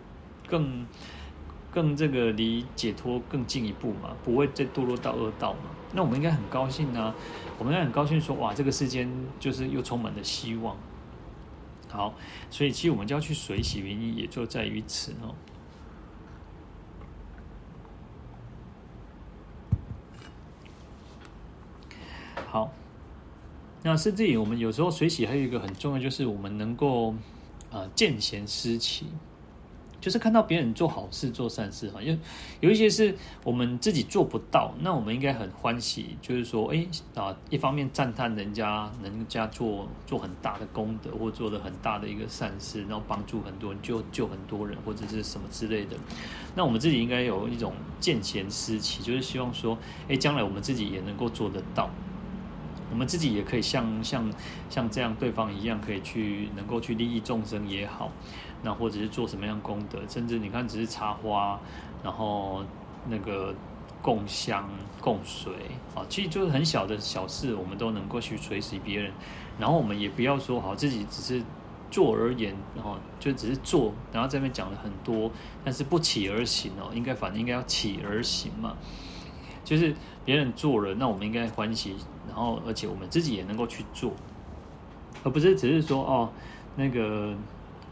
[0.49, 0.87] 更
[1.73, 5.71] 更这个离解脱更进一步嘛，不会再堕落到恶道嘛。
[5.93, 7.15] 那我们应该很高兴呢，
[7.59, 10.77] 我们应该很高兴说，哇，这个世间就是又充满了希望。
[11.89, 12.15] 好，
[12.49, 15.35] 所以其实我们就要去随喜，原因也就在于此哦。
[22.49, 22.73] 好，
[23.83, 27.15] 那甚至于我们有时候随喜还有一个很重要，就是我们能够
[27.73, 29.07] 啊见贤思齐。
[30.01, 32.19] 就是看到别人做好事、做善事哈，因为
[32.61, 45.97] 有一些是我们自己做不到，那我们应该很欢喜，就是说，哎啊，一方面赞叹人家人家做做很大的功德，或做了很大的一个善事，然后帮助很多人，救救很多人，或者是什么之类的。
[46.57, 49.77] 那我们自己应该有一种见贤思齐，就是希望说，
[50.09, 51.91] 哎，将来我们自己也能够做得到，
[52.91, 54.31] 我们自己也可以像像
[54.69, 58.11] 像这样对方一样，可以去能够去利益众生也好。
[58.63, 61.59] 那或者是做什么样功德，甚至你看，只是插花，
[62.05, 62.63] 然后
[63.09, 63.55] 那个
[64.03, 64.69] 供香、
[65.01, 65.53] 供水
[65.95, 69.11] 啊，其实就是很小的小事，我们都能够去垂死别人。
[69.59, 71.43] 然后我们也不要说好自己只是
[71.91, 75.31] 做而言，然后就只是做，然后这边讲了很多，
[75.65, 78.77] 但是不起而行哦，应该反正应该要起而行嘛。
[79.65, 81.95] 就是别人做了，那我们应该欢喜，
[82.31, 84.13] 然后而且我们自己也能够去做，
[85.23, 86.31] 而不是只是说哦
[86.77, 87.35] 那个。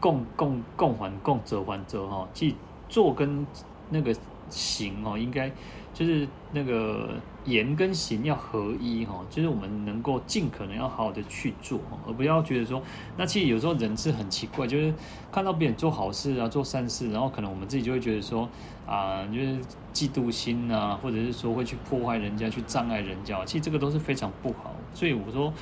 [0.01, 2.55] 共共共还共则还则哈，即
[2.87, 3.45] 做跟
[3.89, 4.15] 那个
[4.49, 5.51] 行哦，应该
[5.93, 7.09] 就是那个
[7.43, 12.81] 言跟行要合一哈，就是我们能够尽可能要好好的去做，而不要觉得说，
[13.17, 14.93] 那其实有时候人是很奇怪，就是
[15.29, 18.47] 看到别人做好事啊，做善事，然后可能我们自己就会觉得说
[18.89, 19.59] 啊，就是
[19.93, 24.75] 嫉妒心啊，或者是说会去破坏人家，去障碍人家，其实这个都是非常不好。
[24.93, 25.53] 所以我说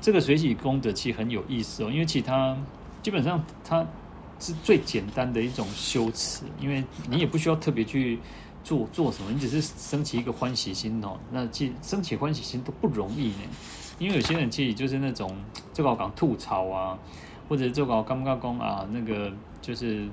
[0.00, 2.56] 这个随喜功德其实很有意思哦，因为其他。
[3.02, 3.86] 基本上它
[4.40, 8.18] 是最简单的一种修持，因为你也不需要特别去
[8.62, 11.18] 做做什么，你只是升起一个欢喜心哦。
[11.30, 13.42] 那其实升起欢喜心都不容易呢，
[13.98, 15.36] 因为有些人其实就是那种
[15.74, 16.98] 就搞搞吐槽啊，
[17.46, 20.08] 或者就搞刚刚讲啊，那个就是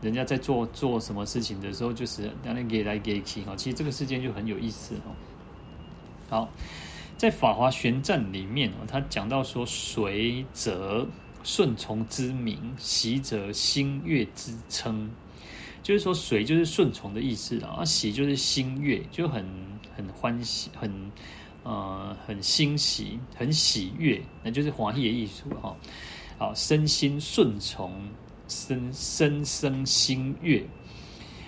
[0.00, 3.54] 人家在做做什么事情的时候，就是让人给来给去哦。
[3.56, 5.14] 其实这个事件就很有意思哦。
[6.28, 6.48] 好，
[7.16, 11.06] 在《法华玄赞》里面哦，他讲到说随则。
[11.44, 15.08] 顺从之名，喜者心悦之称，
[15.82, 19.46] 就是说随就是顺从的意思啊，喜就是心悦，就很
[19.96, 20.92] 很欢喜，很
[21.62, 25.74] 呃很欣喜，很喜悦，那就是华裔的艺术哈。
[26.38, 27.92] 好，身心顺从，
[28.48, 30.64] 身身生心悦。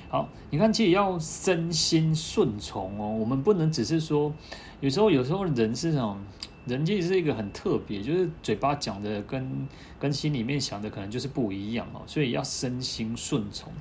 [0.08, 4.32] 好，你看，其实要身心顺从哦，我们不能只是说，
[4.80, 6.18] 有时候有时候人是这种。
[6.66, 9.66] 人其实是一个很特别，就是嘴巴讲的跟
[9.98, 13.72] 跟心里面想的可能就是不一样哦，所以要身心顺从。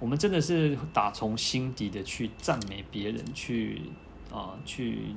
[0.00, 3.80] 我们真的是打从心底的去赞美别人，去
[4.30, 5.14] 啊、去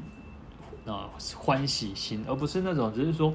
[0.86, 3.34] 啊、欢喜心，而不是那种只是说，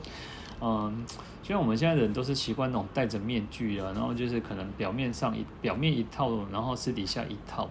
[0.61, 1.05] 嗯、
[1.43, 7.69] 就像我们现在人都是习惯那种戴着面具啊，然后就是可能表面上一表面一套，然后私底下一套。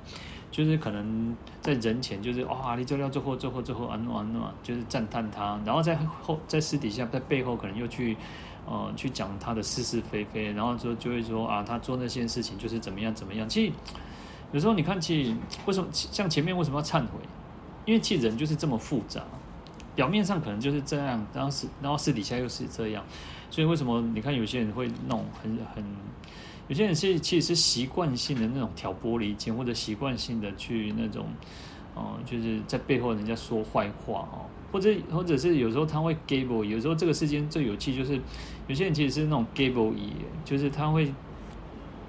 [0.51, 8.15] 就是可能在人前就是哇，你就要最后最后最后安诺安诺，就是赞叹他，然后在后在私底下在背后可能又去
[8.67, 13.49] 呃去讲他的是是非非，然后就就会说啊，他做那些事情就是怎么样怎么样。
[13.49, 13.73] 其实
[14.51, 17.17] 有时候你看，其实为什么像前面为什么要忏悔？
[17.85, 19.23] 因为其实人就是这么复杂，
[19.95, 23.03] 表面上可能就是这样，然后是然后私底下又是这样，
[23.49, 25.83] 所以为什么你看有些人会弄很很。
[26.69, 31.25] 有些人是其实是习惯性的那种挑拨离间，或者习惯性的去那种，
[31.93, 38.19] 哦、就是在背后人家说坏话哦，或者或者是有时候他会 gable，有时候这个世间最有趣就是
[38.67, 39.93] 有些人其实是那种 gable
[40.45, 41.13] 就是他会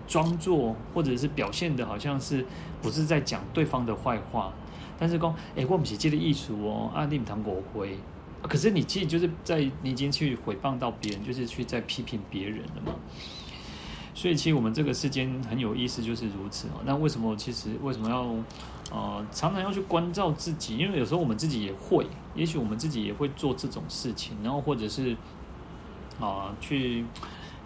[0.06, 2.46] 装作或者是表现的好像是
[2.80, 4.54] 不是在讲对方的坏话，
[4.98, 7.96] 但是说哎，我们是这个意思哦，啊，你不谈国徽，
[8.42, 12.94] 可是你其实就是在你已经去诽谤到别人，就是去在批评别人了嘛。
[14.14, 16.80] 所以，其实我们这个世间很有意思，就是如此哦。
[16.84, 17.34] 那为什么？
[17.36, 18.22] 其实为什么要
[18.96, 20.76] 呃常常要去关照自己？
[20.78, 25.16] 因为有时候我们自己也会，也许我们自己也会做这种事情，然后或者是
[26.20, 27.04] 啊、去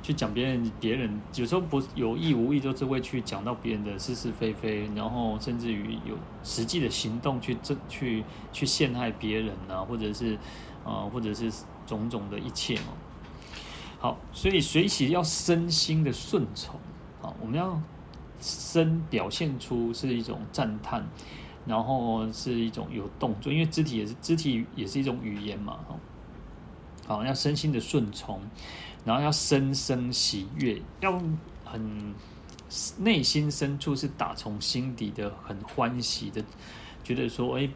[0.08, 10.38] 去讲别人，别人有时候不有意无意，都是会去讲到别人的是是非非，然后甚至于有实际的行动去这去去陷害别人啊，或者是
[10.82, 11.52] 啊、 或者是
[11.86, 12.94] 种种的一切嘛。
[13.98, 16.80] 好，所以随喜要身心的顺从，
[17.20, 17.78] 好，我们要
[18.40, 21.06] 身表现出是一种赞叹，
[21.66, 25.80] 然后是一种有动作，因为肢体也是肢体也是一种语言嘛，
[27.06, 28.40] 好，要身心的顺从，
[29.08, 31.18] 然后要深深喜悦，要
[31.64, 32.14] 很
[32.98, 36.44] 内心深处是打从心底的很欢喜的，
[37.02, 37.66] 觉得说，哎，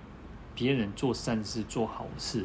[0.55, 2.45] 别人做善事做好事。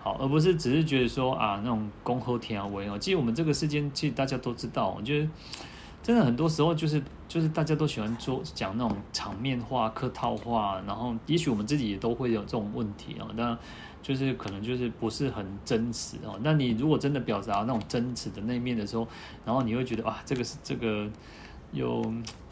[0.00, 2.98] 好，而不是只是觉得说啊，那种恭候天啊，为哦。
[2.98, 5.28] 其实我们这个世间，其实大家都知道，我觉得
[6.02, 13.26] 真的很多时候就是就是大家都喜欢做讲那种场面话、客套话，然后也许我们自己也都会有这种问题啊。
[13.34, 13.58] 那
[14.02, 16.38] 就是可能就是不是很真实哦。
[16.42, 19.06] 那你如果真的表达那种真实的那一面的时候，
[19.44, 21.08] 然后你会觉得啊，这个是这个
[21.72, 22.02] 有，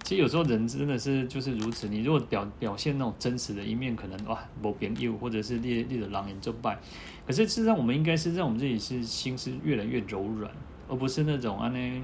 [0.03, 1.89] 其实有时候人真的是就是如此。
[1.89, 6.79] 你如果表表现那种真实的一面，可能哇，某边又或者是列列的狼人就败。
[7.27, 10.51] 可是事实上，我们应该是让我们自己是心是越来越柔软，
[10.89, 12.03] 而不是那种啊那。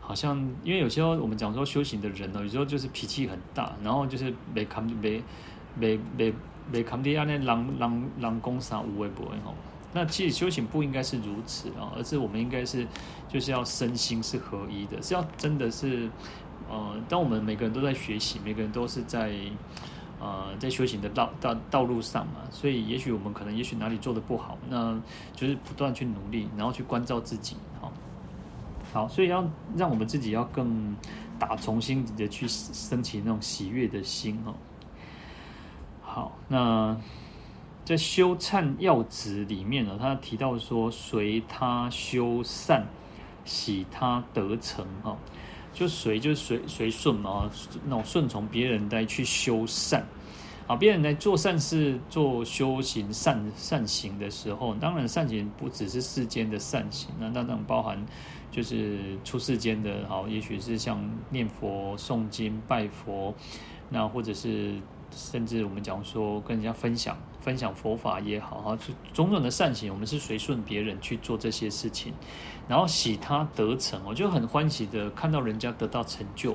[0.00, 5.20] 好像，因为有时候我们讲说修行的人呢，有时候就是脾气很大，然后就是没扛没
[5.74, 6.32] 没没
[6.70, 9.54] 没扛地啊，那狼狼狼攻杀无畏不畏吼。
[9.92, 12.86] 那其实修行不应该是如此啊，而是我们应该是
[13.28, 16.10] 就是要身心是合一的，是要真的是
[16.68, 19.34] 呃，当我们每个人都在学习，每个人都是在
[20.20, 24.98] 呃在修行的道道道路上嘛，所以也许我们可能也许哪里做的不好，那
[25.34, 27.92] 就是不断去努力，然后去关照自己，好。
[28.92, 29.44] 好，所以要
[29.76, 30.94] 让我们自己要更
[31.38, 34.54] 打从心底的去升起那种喜悦的心哦。
[36.16, 36.96] 好，那
[37.84, 42.86] 在修忏要旨里面呢，他提到说，随他修善，
[43.44, 45.14] 喜他得成哈，
[45.74, 47.50] 就随就随随顺嘛，
[47.84, 50.06] 那种顺从别人来去修善。
[50.66, 58.02] 啊，别人来做善事、做修行善善行的时候，当然善行不只是世间的善行，那当然包含
[58.50, 60.98] 就是出世间的，好，也许是像
[61.28, 63.34] 念佛、诵经、拜佛，
[63.90, 64.80] 那或者是
[65.16, 68.78] 甚至我们讲说跟人家分享分享佛法也好，哈，
[69.12, 72.12] 种种的善行，我们是随顺别人去做这些事情，
[72.68, 76.54] 然后喜他得成，我就很欢喜的看到人家得到成就，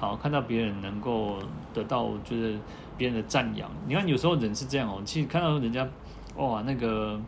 [0.00, 1.38] 好，看到别人能够
[1.72, 2.58] 得到就是。
[2.98, 5.88] 别人的赞扬，你看有时候人是这样哦，其实看到人家，
[6.36, 7.18] 哇，那个，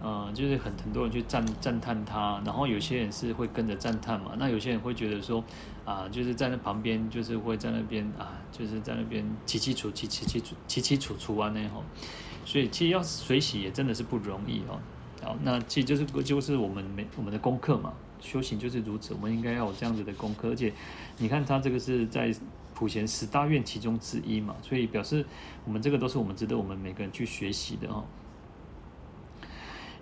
[0.00, 5.44] 呃，就是很很多人去赞赞叹他，然后有些人是会跟着赞叹嘛，那有些人会觉得说，
[5.84, 11.84] 啊，就是在那旁边，就是会在那边啊，就是在那边凄凄楚凄凄凄楚起起楚楚啊那吼，
[12.44, 14.80] 所以其实要水洗也真的是不容易哦。
[15.22, 20.72] 好，那其实就是就是我们每我们的功课嘛，修行就是如此，我们应该要有这样子的功课，而且
[21.18, 22.34] 你看他这个是在。
[22.72, 25.26] 普贤十大愿其中之一嘛，所以表示
[25.64, 28.08] 我们这个都是我们值得我们每个人去学习的哦。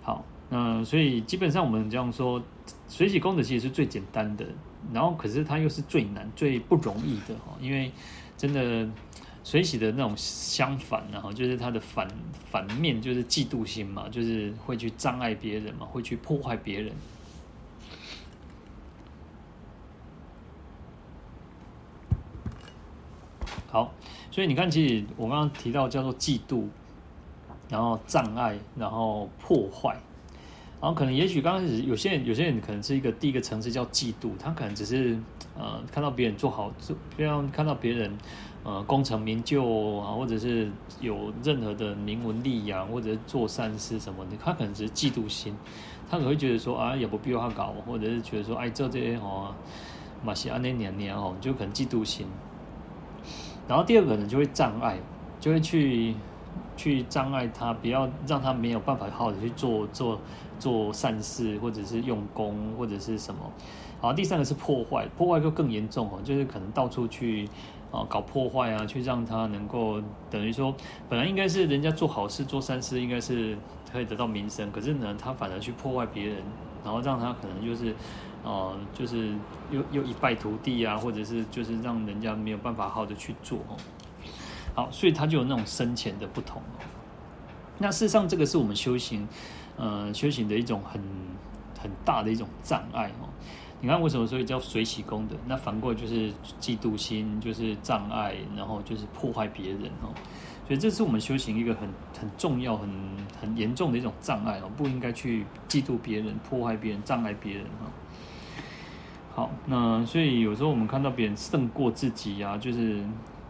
[0.09, 2.41] 好，那所以基本上我们这样说，
[2.87, 4.43] 水洗功德其实是最简单的，
[4.91, 7.91] 然后可是它又是最难、最不容易的哈，因为
[8.35, 8.89] 真的
[9.43, 12.07] 水洗的那种相反，然后就是它的反
[12.49, 16.91] 反面就是嫉妒心嘛，就是会去障碍别人嘛，会去破坏别人。
[23.71, 23.93] 好，
[24.31, 26.65] 所以你看，其实我刚刚提到叫做嫉妒，
[27.69, 29.93] 然后障碍，然后破坏，
[30.81, 35.17] 然后可能也许刚开始有些人，有些人可能是一个第一个层次叫嫉妒，他可能只是
[35.57, 38.11] 呃看到别人做好，做，不要看到别人
[38.63, 39.63] 呃功成名就
[39.97, 45.55] 啊，或者是有任何的名闻利养，或者是做善事什么的，他可能只是嫉妒心，
[46.09, 49.53] 他可能会觉得说啊也不必要他搞，或者是觉得说哎做这些哦，
[50.23, 52.25] 马西安那年年哦，就可能嫉妒心。
[53.67, 54.97] 然后第二个人就会障碍，
[55.39, 56.15] 就会去
[56.75, 60.19] 去障碍他，不要让他没有办法好好的去做做
[60.59, 63.41] 做善事，或者是用功，或者是什么。
[64.01, 67.47] 好，第三个是破坏，破坏就更严重哦，就是可能到处去
[67.91, 70.73] 啊搞破坏啊，去让他能够等于说，
[71.09, 73.57] 本来应该是人家做好事做善事，应该是
[73.91, 76.37] 可以得到名声，可是呢，他反而去破坏别人，
[76.83, 77.93] 然后让他可能就是。
[78.41, 79.33] 哦、呃，就是
[79.69, 83.59] 又又一败涂地啊，或者是就是让人家没有办法好好的去做。
[84.79, 86.61] 好，所以他就有那种深浅的不同。
[87.77, 89.27] 那事实上，这个是我们修行，
[89.75, 91.01] 呃，修行的一种很
[91.77, 93.27] 很大的一种障碍哦。
[93.81, 95.35] 你看为什么说叫随喜功德？
[95.45, 100.15] 那反过来就是嫉妒心，就是障碍，然后就是破坏别人哦。
[100.65, 102.89] 所以这是我们修行一个很很重要、很
[103.41, 107.91] 很严重的一种障碍哦，不应该去嫉妒别人、破坏别人、障碍别人哦。
[109.35, 113.03] 好，那所以有时候我们看到别人胜过自己啊，就是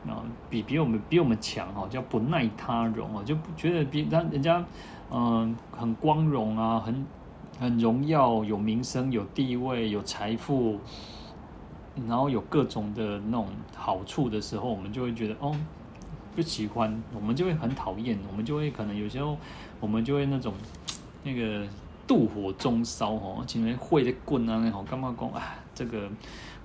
[0.08, 4.64] 啊，比比我们比我们强哈，叫不耐他荣啊，就不觉得比他人家
[5.12, 7.06] 嗯很光荣啊，很
[7.60, 10.80] 很荣耀，有名声、有地位、有财富，
[12.08, 15.56] 然后有各种的那种好处的时候，我们就会觉得哦
[16.36, 19.38] 不喜欢，我们就会很讨厌，我们就会可能有时候
[19.80, 20.54] 我们就会那种
[21.24, 21.66] 那个。
[22.10, 25.56] 妒火中烧哦，前面会的棍啊，那好干嘛讲啊？
[25.76, 26.10] 这个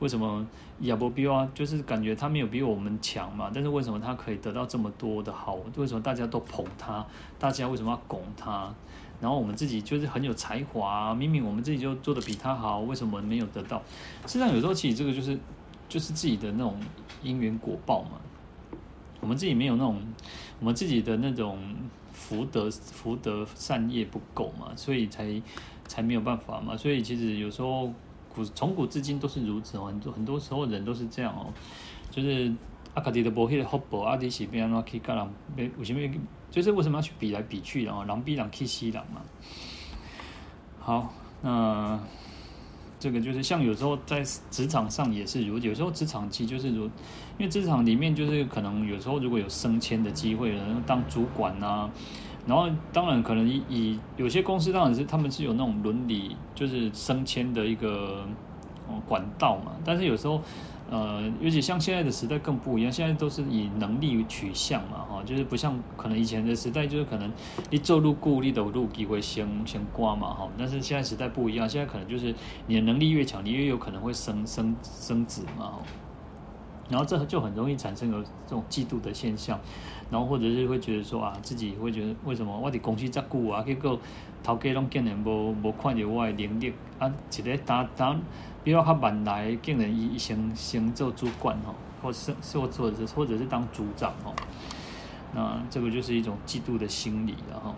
[0.04, 0.46] 为什么
[0.78, 1.48] 也不比啊？
[1.54, 5.56] 就是感觉他没有比我们强嘛，但是为什么他可以得到这么多的好？
[5.76, 7.02] 为什么大家都捧他？
[7.38, 8.70] 大家为什么要拱他？
[9.18, 13.80] 然后我们自己就是很有才华，明明我们自己就做得比他好，为什么没有得到？
[14.26, 15.38] 实际上有时候其实这个就是
[15.88, 16.78] 就是自己的那种
[17.22, 18.20] 因缘果报嘛。
[19.22, 20.02] 我们自己没有那种，
[20.60, 21.58] 我们自己的那种。
[22.16, 25.42] 福德福德善业不够嘛，所以才
[25.84, 26.76] 才没有办法嘛。
[26.76, 27.92] 所以其实有时候
[28.34, 31.52] 古从古至今都是如此哦，很多很多时候人都是这样哦，
[32.10, 32.52] 就是
[32.94, 35.28] 阿卡迪的博黑的福报，阿迪是变安怎去跟人，
[35.78, 36.00] 为什么
[36.50, 39.22] 就是为什么要去比来比去然后狼比人气死人嘛。
[40.80, 42.00] 好，那。
[42.96, 46.84] 这个就是像有时候在职场上也是如，有时候职场期就是如，
[47.36, 51.90] 因为职场里面就是可能有时候如果有升迁的机会了，当主管啊，
[52.46, 58.26] 然后当然可能以，以有些公司当然是他们是有那种伦理，就是升迁的一个
[59.06, 60.40] 管道嘛，但是有时候。
[60.90, 67.32] 呃，尤其像现在的时代更不一样，现在都是以能力取向嘛，哈，就是不像可能以前的时代，就是可能
[67.70, 72.32] 一做入故立的入机会先先挂嘛，哈，但是现在时代不一样，现在可能就是
[72.66, 75.78] 你的能力越强，你越有可能会升升升职嘛，
[76.90, 79.58] 然后这就很容易产生有这种嫉妒的现象，
[80.10, 83.98] 然后或者是会觉得说啊，自己会觉得为什么我的公司这么久啊，结果
[84.42, 88.20] 头家拢竟然无无看到我的能力啊，一个单单。
[88.62, 94.32] 比如他晚来竟然一先先做主管哈，或是或者是或者是当组长哈，
[95.34, 97.74] 那这个就是一种嫉妒的心理了哈。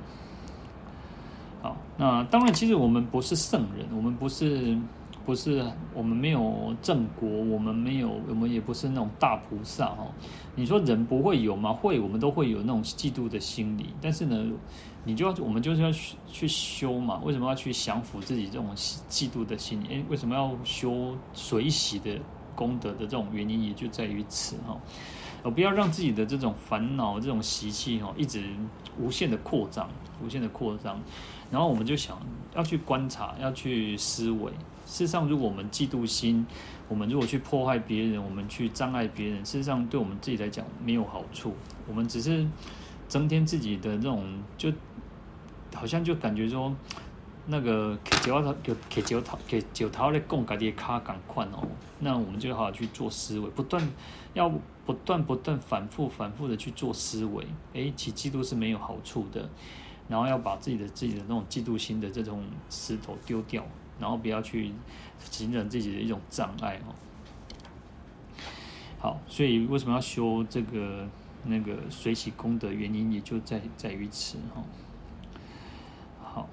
[1.63, 4.79] 好，那当然，其实我们不是圣人，我们不是
[5.27, 5.63] 不是
[5.93, 10.07] 我们没有正果，我们没有我们也不是那种大菩萨哈。
[10.55, 11.73] 你说人不会有吗？
[11.73, 14.53] 会，我们都会有那种嫉妒的心理，但是呢。
[15.09, 15.93] 你就要，我们就是要
[16.27, 17.21] 去修嘛？
[17.23, 19.87] 为什么要去降服自己这种嫉妒的心理？
[19.87, 22.19] 诶，为什么要修随喜的
[22.57, 24.77] 功德的这种原因，也就在于此哈。
[25.45, 28.43] 我不要让自己的这种烦恼、这种习气哈，一直
[28.99, 29.89] 无限的扩张、
[30.21, 31.01] 无限的扩张。
[31.53, 32.19] 然后我们就想
[32.57, 34.51] 要去观察，要去思维。
[34.87, 36.47] 事实上，如果我们嫉妒心，
[36.89, 41.55] 我们如果去破坏别人，我们去障碍别人，事实上对我们自己来讲没有好处。
[41.87, 42.47] 我们只是
[43.07, 44.25] 增添自己的这种
[44.57, 44.73] 就。
[45.75, 46.75] 好像就感觉说，
[47.49, 51.69] 那个给九桃给给九桃给九桃的供感觉卡赶快哦，
[51.99, 53.87] 那我们就好好去做思维，不断
[54.33, 54.49] 要
[54.87, 59.47] 不断不断反复反复的去做思维，诶，其嫉妒是没有好处的，
[60.09, 63.63] 然后要把自己的自己的那种嫉妒心的这种石头丢掉，
[64.01, 64.73] 然后不要去
[65.19, 66.95] 形成自己的一种障碍哦。
[68.99, 71.07] 好，所以为什么要修这个
[71.45, 72.73] 那个随喜功德？
[72.73, 74.63] 原因也就在在于此哈。
[76.23, 76.49] 好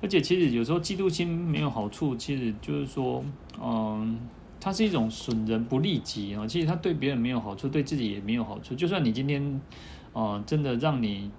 [0.00, 3.24] 而且其实有时候嫉妒心没有好处，其实就是说，
[3.60, 4.18] 嗯，
[4.60, 6.46] 它是一种损人不利己啊。
[6.46, 8.74] 其实它对别人没有好处，对自己也没有好处。
[8.74, 9.60] 就算你今天，
[10.14, 11.30] 嗯，真的让你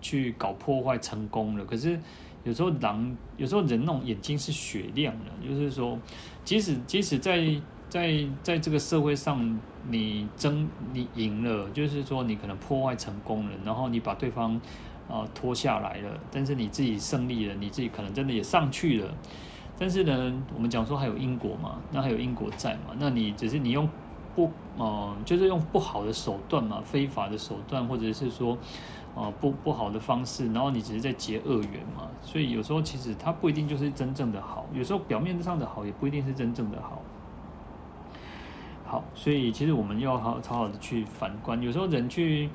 [0.00, 2.00] 去搞破坏成功了，可是
[2.44, 5.98] 有时候狼，有时候人那种眼睛是雪亮的，就是说，
[6.44, 14.60] 即使即使在在在这个社会上，你争你赢了，就是说你可能破坏成功了，然后你把对方。
[15.08, 19.14] 啊，拖下来了，但是你自己胜利了，你自己可能真的也上去了，
[19.78, 23.86] 但是呢，我们讲说还有因果嘛，那还有因果在嘛，那你只是你用
[24.34, 28.56] 不，呃，就是用不好的手段嘛，非法的手段，或者是说，
[29.14, 37.02] 啊、不不好的方式，然后你只是在结恶缘嘛，所以有时候其实它不一定就是真正的好，有时候表面上的好也不一定是真正的好。
[38.86, 42.48] 好，所以其实我们要好好好的去反观，有时候人去。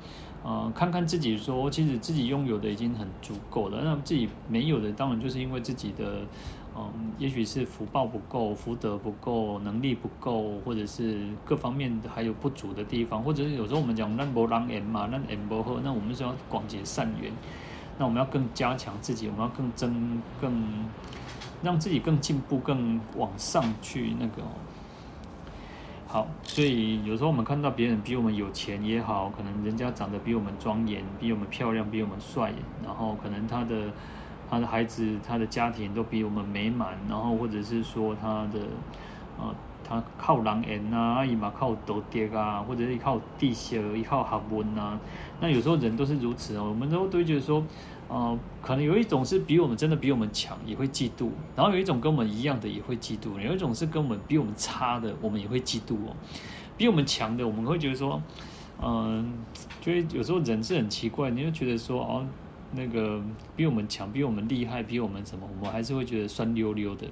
[0.44, 3.80] 呃，看看自己说，其实自己拥有的已经很足够了。
[3.82, 6.20] 那自己没有的，当然就是因为自己的，
[6.80, 17.32] 嗯，也许是福报不够、福德不够、能力不够，或者是各方面还有不足的地方，或者是有时候我们讲那无人缘嘛，那缘不好，那我们是要广结善缘，
[17.98, 20.62] 那我们要更加强自己，我们要更增、更
[21.62, 24.42] 让自己更进步、更往上去那个。
[26.06, 32.52] 好，所以有时候我们看到别人比我们有钱也好，可能人家长得比我们庄严，比我们漂亮，比我们帅，
[32.82, 33.92] 然后可能他的
[34.50, 38.60] 他的孩子、他的家庭都比我们美满，然后或者是说他的
[39.38, 44.98] 呃，他靠狼人啊，阿姨嘛靠斗爹啊，或者是靠地势，依靠学问啊，
[45.40, 47.62] 那有时候人都是如此哦，我们都都会觉得说。
[48.10, 56.16] 呃，可能有一种是比我们真的比我们强，也会嫉妒；然后有一种跟我们一样的也会嫉妒；有一种是跟我们比我们差的，我们也会嫉妒哦。
[56.78, 58.22] 比我们强的，我们会觉得说，
[58.82, 59.30] 嗯、
[59.82, 62.26] 就是有时候人是很奇怪，你就觉得说，哦，
[62.72, 63.22] 那个
[63.56, 67.06] 比我们强、比我们厉害、比我们什么，我们还是会觉得酸溜溜的。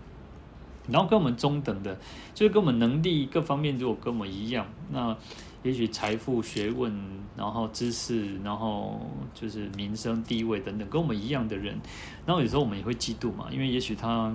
[0.89, 1.99] 然后跟我们中等的，
[2.35, 5.17] 就是跟我们能力各方面如果跟我们一样，那。
[5.63, 6.97] 也许财富、学问，
[7.37, 9.01] 然后知识，然后
[9.35, 11.77] 就是名声、地位等等，跟我们一样的人，
[12.25, 14.33] 然后有时候我们也会嫉妒嘛，因为也许他，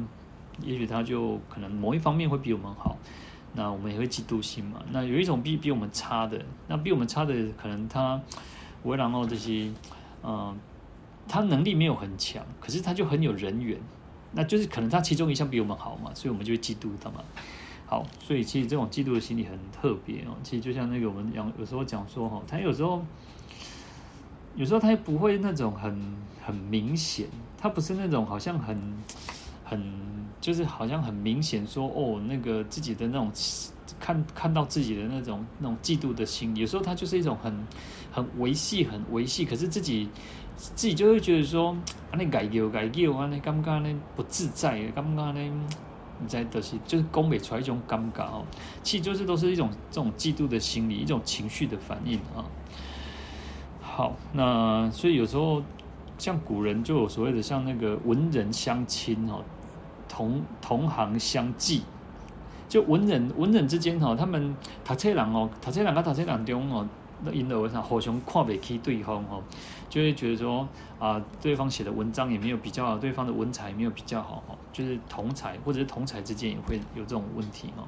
[0.62, 2.98] 也许他就可能某一方面会比我们好，
[3.54, 4.82] 那我们也会嫉妒心嘛。
[4.92, 8.22] 那有一种比比我们差的，那比我们差的可能他
[8.84, 9.72] 为然后这些
[10.24, 10.54] 嗯，
[11.32, 13.80] 他能力没有很强，可是他就很有人缘，
[14.34, 17.24] 那就是可能他其中一项比我们好嘛，所以我们就会嫉妒他嘛。
[17.86, 20.36] 好，所以其实这种嫉妒的心理很特别哦。
[20.44, 23.02] 其实就像那个我们讲，有时候讲说哈，他有时候，
[24.58, 27.28] 有时候他也不会那种很很明显，
[27.58, 28.78] 他不是那种好像很
[29.64, 29.82] 很
[30.42, 33.32] 就是好像很明显说哦，那个自己的那种
[34.00, 37.68] 看看到自己的那种那种嫉妒的心理，有时候他就是一种很
[38.12, 40.10] 很维系很维系，可是自己
[40.56, 41.76] 自己就会觉得说
[42.12, 45.68] 啊，那改丢改丢啊，那刚刚那不自在，感觉呢。
[46.24, 48.46] 你在的是就是讲不出来一种尴尬哦，
[48.84, 52.46] 其实就是都是一种这种嫉妒的心理，一种情绪的反应啊。
[53.82, 55.64] 好，那所以有时候
[56.20, 59.44] 像古人就有所谓的像那个文人相亲哦，
[60.08, 61.82] 同同行相忌，
[62.70, 66.88] 就文人文人之间哦，他们读册人哦，读册人跟读册人中哦。
[67.24, 67.82] 那因为啥？
[67.82, 69.42] 互相看不起对方哦，
[69.92, 70.66] 就会觉得说
[70.98, 77.84] 啊，对方写的文章也没有比较好，对方的文采也没有比较好哦，就是同才或者是同才之间也会有这种问题哦。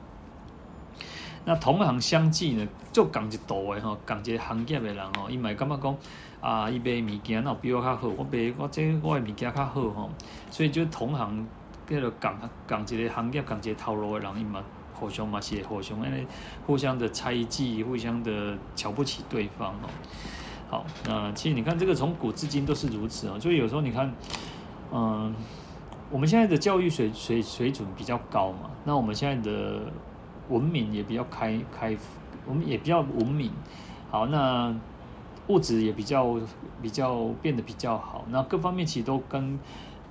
[1.46, 5.98] 那同行相忌呢，就讲一道的哈，讲一个行业的人哦，伊嘛感觉讲
[6.42, 10.10] 啊，伊卖物件那比我较好，我卖我这我的物件较好哈，
[10.52, 11.48] 所以就同行
[11.88, 12.38] 叫做讲
[12.68, 14.62] 讲一个行业，讲一个套路的人伊嘛。
[14.96, 16.26] 互相嘛，是互相，因为
[16.66, 19.90] 互相的猜忌，互相的瞧不起对方哦。
[20.74, 23.40] 好，那其实你看，这个从古至今都是如此哦。
[23.40, 24.12] 所以有时候你看，
[24.92, 25.32] 嗯，
[26.10, 29.82] 我们现在的教育水水水准比较高嘛，那我们现在的
[30.50, 31.96] 文明也比较开开，
[32.48, 33.52] 我们也比较文明。
[34.10, 34.76] 好，那
[35.46, 36.40] 物质也比较
[36.82, 39.60] 比较变得比较好，那各方面其实都跟。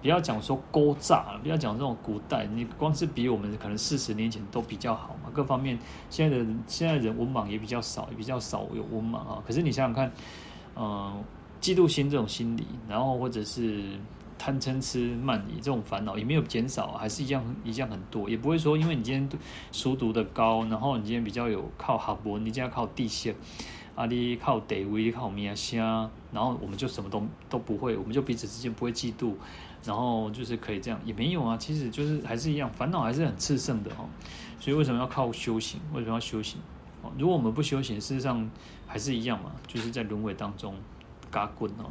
[0.01, 5.79] 不要讲说勾诈，不要讲这种古代，你光是比我们可能四十年前都比较好嘛，各方面
[6.11, 9.41] 现在的现在人文盲也比较少，也比较少有文盲啊。
[9.47, 10.11] 可是你想想看，
[10.77, 11.25] 嗯、
[11.61, 13.83] 嫉妒心这种心理，然后或者是
[14.39, 23.35] 贪嗔痴慢疑这种烦恼也没有减少，还是一样一样很多，也不会说因为你今天书读的高，然后你今天比较有靠学问，你今天靠地线。
[23.95, 24.07] 啊！
[24.07, 25.79] 你靠地位，靠名声，
[26.33, 29.35] 然后我们就什么都都不会，我们就彼此之间不会嫉妒，
[29.85, 31.59] 然后就是可以这样，也没有啊。
[31.59, 34.09] 其实就是还是一样，烦恼还是很炽盛的哦。
[34.59, 35.79] 所以为什么要靠修行？
[35.93, 36.59] 为什么要修行？
[37.19, 38.51] 如果我们不修行，事实上
[38.87, 40.75] 还是一样嘛，就是在轮回当中
[41.31, 41.91] 嘎滚哦。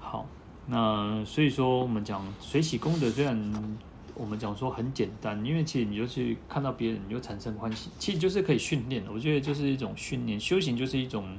[0.00, 0.26] 好，
[0.66, 3.78] 那所以说我们讲随喜功德虽然。
[4.12, 9.02] 我们讲说很简单，因为其实你就去看到别人，你就产生欢喜，其实就是可以训练。
[9.10, 11.38] 我觉得就是一种训练，修行就是一种，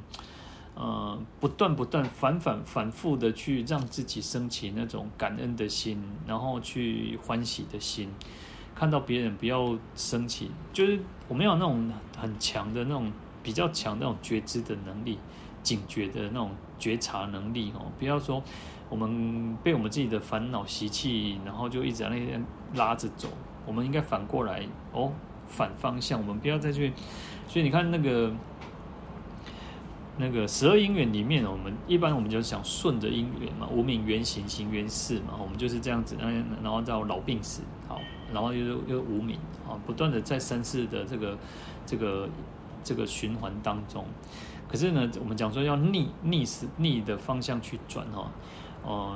[0.74, 8.10] 呃，不断不断、反反反复的去让自己升起那种感恩的心，然后去欢喜的心。
[8.82, 13.12] 看到别人不要生气，就是我们有那种很强的那种
[13.44, 15.20] 比较强那种觉知的能力、
[15.62, 18.42] 警觉的那种觉察能力哦，不要说。
[18.90, 23.30] 我们被我们自己的烦恼习气，然后就一直在那边拉着走。
[23.68, 24.64] 我们应该反过来
[24.94, 25.14] 哦，
[25.46, 26.20] 反方向。
[26.20, 26.92] 我们不要再去。
[27.48, 28.34] 所以你看那个
[30.18, 35.36] 那个十二因缘里面，我们一般我们就想顺着因缘嘛，无明缘行，行缘事嘛。
[35.40, 38.02] 我们就是这样子，然后然后到老病死，好，
[38.34, 41.38] 然后又又无名啊，不断的在三世的这个
[41.86, 42.30] 这个
[42.84, 44.06] 这个循环当中。
[44.68, 48.32] 可是呢，我们讲说要逆逆死逆的方向去转哈。
[48.84, 49.16] 哦、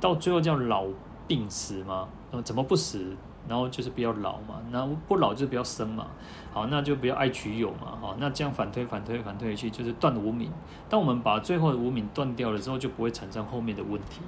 [0.00, 0.86] 到最后叫老
[1.28, 2.08] 病死嘛？
[2.30, 3.16] 呃，怎么不死？
[3.46, 6.06] 然后就是不要老嘛，那不老就不要生嘛。
[6.50, 7.98] 好，那就不要爱取有嘛。
[8.00, 10.50] 好，那这样反推、反推、反推回去，就是断无名。
[10.88, 14.22] 当我们把最后的无名断掉了之后，就不会产生后面的问题。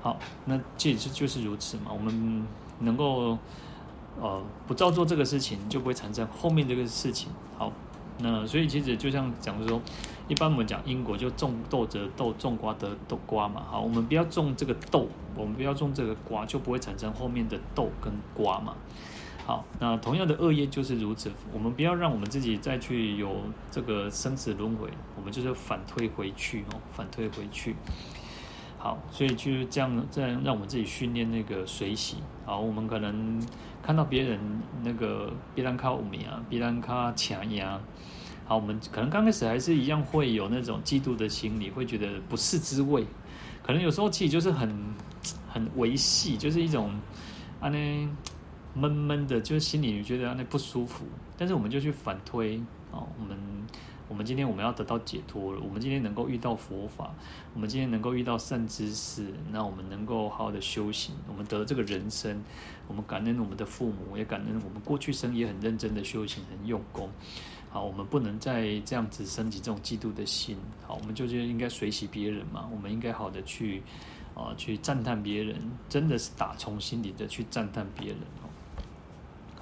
[0.00, 1.92] 好，那这就就是如此嘛。
[1.92, 2.44] 我们
[2.80, 3.38] 能够
[4.20, 7.30] 呃不照做这个事情，就不会产生后面这个事情。
[7.56, 7.72] 好。
[8.18, 9.80] 那所以其实就像讲说，
[10.28, 13.64] 一般我们讲因果就种豆则豆，种瓜得豆瓜嘛。
[13.68, 18.74] 好，我们不要种这个豆，我们不要种这个瓜，就不会产生后面的豆跟瓜嘛。
[19.44, 23.34] 好，那同样的恶业就是如此，我们不要让我们自己再去有
[23.70, 27.74] 这个生死轮回，我们就是反推回去哦，反推回去。
[28.78, 32.18] 好，所以就是这样，这样让我们自己训练那个随喜。
[32.44, 33.40] 好，我们可能
[33.82, 34.38] 看到别人
[34.82, 37.80] 那个别人靠米啊，别人靠强呀。
[38.44, 43.06] 好，我们可能刚开始还是一样会有那种嫉妒的心理，会觉得不是滋味。
[43.62, 44.74] 可能有时候其实就是很
[45.48, 46.90] 很维系，就是一种
[47.60, 48.08] 啊那
[48.74, 51.04] 闷闷的，就是心里觉得啊那不舒服。
[51.38, 52.58] 但是我们就去反推
[52.90, 53.38] 啊，我们。
[54.12, 55.60] 我们今天我们要得到解脱了。
[55.62, 57.14] 我们今天能够遇到佛法，
[57.54, 61.14] 我们今天能够遇到善知识，那我们能够好好的修行。
[61.26, 62.44] 我们得了这个人生，
[62.88, 67.08] 我们感恩我们的父母，也感恩我们过去生也很认真的修行，很用功。
[67.70, 70.58] 好，我们不能再这样子升起这种嫉妒的心。
[70.86, 73.82] 好，我们就觉得应该随喜别人嘛，我们应该好的去
[74.34, 75.56] 啊，去赞叹别人，
[75.88, 78.52] 真的是打从心里的去赞叹别人哦。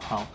[0.01, 0.27] 好，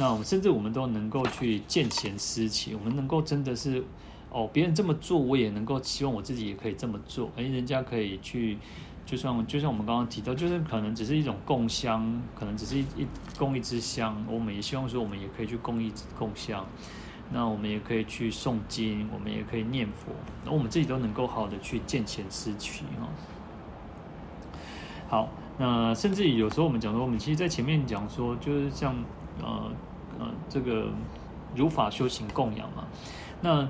[0.00, 3.84] 那我们甚至我们都能够去见贤思齐，我们能够真的是
[4.30, 7.30] 哦，别人这么做，我也能够希望我自己也可以这么做。
[7.36, 8.56] 哎，人家可以去。
[9.04, 16.64] 就像就像我们刚刚提到，就是可能只是一种供香，可能只是一一供一支香，我们也希望说，我们也可以去供一支供香，
[17.32, 20.12] 那我们也可以去诵经，我们也可以念佛，
[20.44, 23.08] 那我们自己都能够好的去见贤思齐哈。
[25.08, 25.28] 好，
[25.58, 28.94] 那甚至有时候我们讲说，我们其实在前面讲说，就是像
[29.42, 29.72] 呃
[30.20, 30.86] 呃这个
[31.56, 32.84] 如法修行供养嘛，
[33.40, 33.68] 那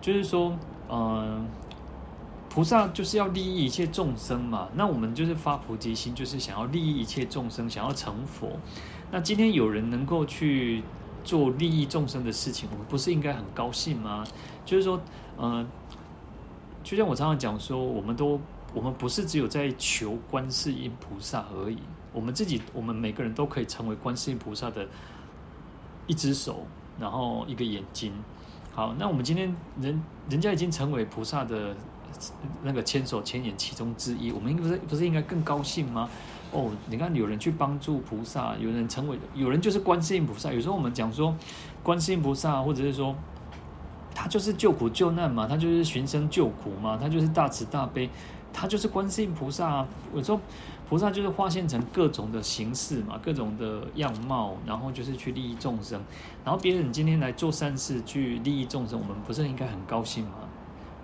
[0.00, 1.40] 就是说呃。
[2.52, 8.58] 菩萨就是要利益一切众生嘛，那我们就是发菩提心，就是想要利益一切众生，想要成佛。
[9.12, 10.82] 那今天有人能够去
[11.22, 14.24] 做利益众生的事情，我们不是应该很高兴吗？
[14.64, 15.00] 就是说，
[15.36, 15.64] 呃，
[16.82, 18.40] 就像我常常讲说，我们都
[18.74, 21.78] 我们不是只有在求观世音菩萨而已，
[22.12, 24.88] 我们自己，我们每个人都可以成为观世音菩萨的
[26.10, 26.66] 一只手，
[26.98, 28.12] 然后一个眼睛。
[28.74, 31.76] 好，那我们今天人人家已经成为菩萨的。
[32.62, 36.08] 那个千手千眼其中之一，我们不是不是应该更高兴吗？
[36.52, 40.52] 哦，你看有人去帮助菩萨，有人成为，有人就是观世音菩萨。
[40.52, 41.34] 有时候我们讲说，
[41.84, 43.14] 观世音菩萨，或者是说，
[44.12, 48.10] 他就是救苦救难嘛，他就是寻声救苦嘛，他就是大慈大悲，
[48.52, 49.88] 他就是观世音菩萨啊。
[50.12, 50.40] 有时候
[50.90, 56.02] 菩萨就是化现成各种的形式嘛，各种的样貌，然后就是去利益众生。
[56.44, 60.38] 然后别人今天来做善事去利益众生，我们不是应该很高兴吗？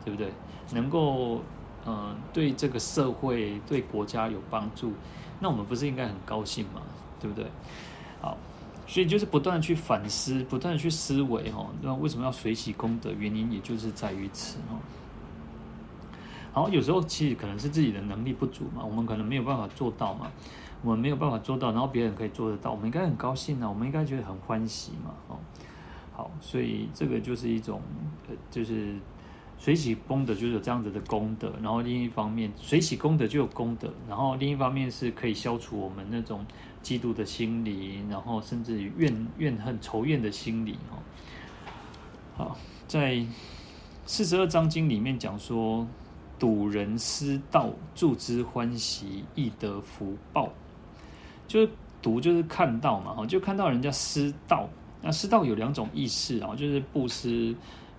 [0.04, 0.32] 对不对？
[0.72, 1.40] 能够，
[1.86, 4.92] 嗯、对这个社会、对国家有帮助，
[5.38, 6.82] 那我们不是应该很高兴吗？
[7.20, 7.46] 对不对？
[8.20, 8.36] 好，
[8.88, 13.12] 所以就是不断去反思，不断去思维，哈，那为什么要随喜功德？
[13.12, 14.76] 原因也就是在于此，哈。
[16.56, 20.32] 好，有时候其实可能是自己的能力不足嘛，我们可能没有办法做到嘛，
[20.80, 25.36] 我们没有办法做到，然后别人可以做得到，我们应该很高兴啊，我们应该觉得很欢喜嘛，哦，
[26.14, 27.82] 好，所以这个就是一种，
[28.26, 28.94] 呃，就是。
[29.58, 36.44] 随喜功德就是有这样子的功德，然后另一方面，随喜功德就有功德，然后另一方面是可以消除我们那种
[36.82, 40.76] 嫉妒的心理，然后甚至于怨怨恨、仇怨的心理。
[40.90, 43.24] 哈，好，在
[44.04, 45.86] 四十二章经里面讲说，
[46.38, 50.52] 睹人思道，助之欢喜，亦得福报。
[51.46, 51.70] 就是
[52.02, 54.68] 读，就是看到嘛，哈，就看到人家思道。
[55.02, 57.54] 那思道有两种意思啊，就是布施。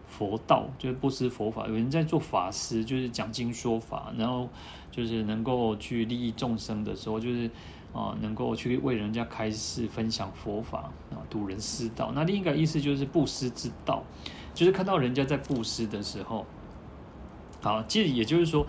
[0.09, 4.47] 佛道就是布施佛法，有人在做法师，就是讲经说法，然后
[4.89, 7.51] 就是能够去利益众生的时候，就是
[7.93, 12.13] 啊、能够去为人家开示分享佛法啊，睹人思道。
[12.15, 14.01] 那另一个意思就是布施之道，
[14.53, 16.45] 就是看到人家在布施的时候，
[17.67, 18.65] 好，其实也就是说，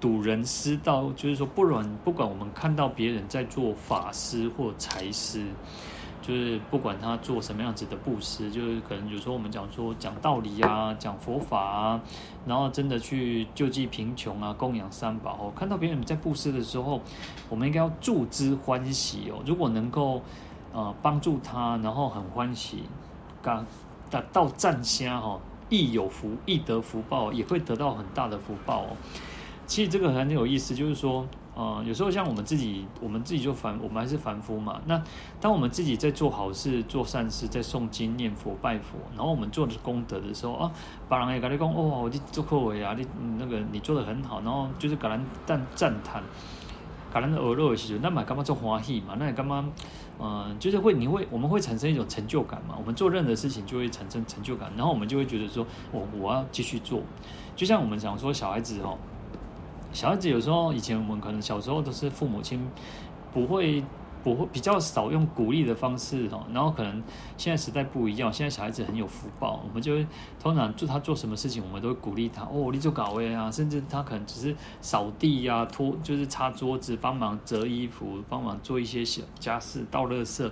[0.00, 5.46] 睹人思道，就是说不管不管我们看到别人在做法师或财师。
[6.24, 12.00] 就是不管他做什么样子的布施，就是可能有时候我们讲说讲道理啊，讲佛法啊，
[12.46, 15.52] 然后真的去救济贫穷啊，供养三宝哦。
[15.56, 17.00] 看到别人在布施的时候，
[17.48, 19.42] 我们应该要助之欢喜哦。
[19.44, 20.22] 如果能够
[20.72, 22.84] 呃帮助他，然后很欢喜，
[23.42, 23.66] 刚
[24.08, 25.40] 达到赞香哈，
[25.72, 28.96] 亦有福，亦得福报，也会得到很大的福报哦。
[29.66, 31.26] 其实这个很有意思，就是说。
[31.54, 34.80] 呃，有时候像我们自己，我们自己就凡，我们还是凡夫嘛。
[34.86, 34.98] 那
[35.38, 40.72] 当我们自己在做好事、做善事，在诵经、念佛、拜佛，然后我们做的功德的时候啊，
[41.10, 43.06] 别人也跟你讲，哦，你做可为啊，你
[43.38, 46.22] 那个你做的很好，然后就是给人赞赞叹，
[47.12, 49.14] 给人耳乐的时候，那么干嘛做欢喜嘛？
[49.18, 49.68] 那干嘛？
[50.20, 52.74] 嗯，就是会，你会，我们会产生一种成就感嘛。
[52.78, 57.02] 我们做任何事情就会产生成就感，然后我们就会觉得说，我、我要继续做。
[57.56, 58.96] 就像我们讲说，小孩子哦。
[59.92, 62.66] 小孩子有时候，以前我们可能小时候都是父母亲
[63.32, 63.84] 不会
[64.24, 67.02] 我会比较少用鼓励的方式哈，然后可能
[67.36, 69.96] 现在时代不一样，现在小孩子很有福报，我们就
[70.40, 80.50] 通常就他做什么事情，我们都会鼓励他哦，你做岗位啊，甚至他可能只是扫地呀、拖就是擦桌子、帮忙折衣服、帮忙做一些小家事、倒垃圾。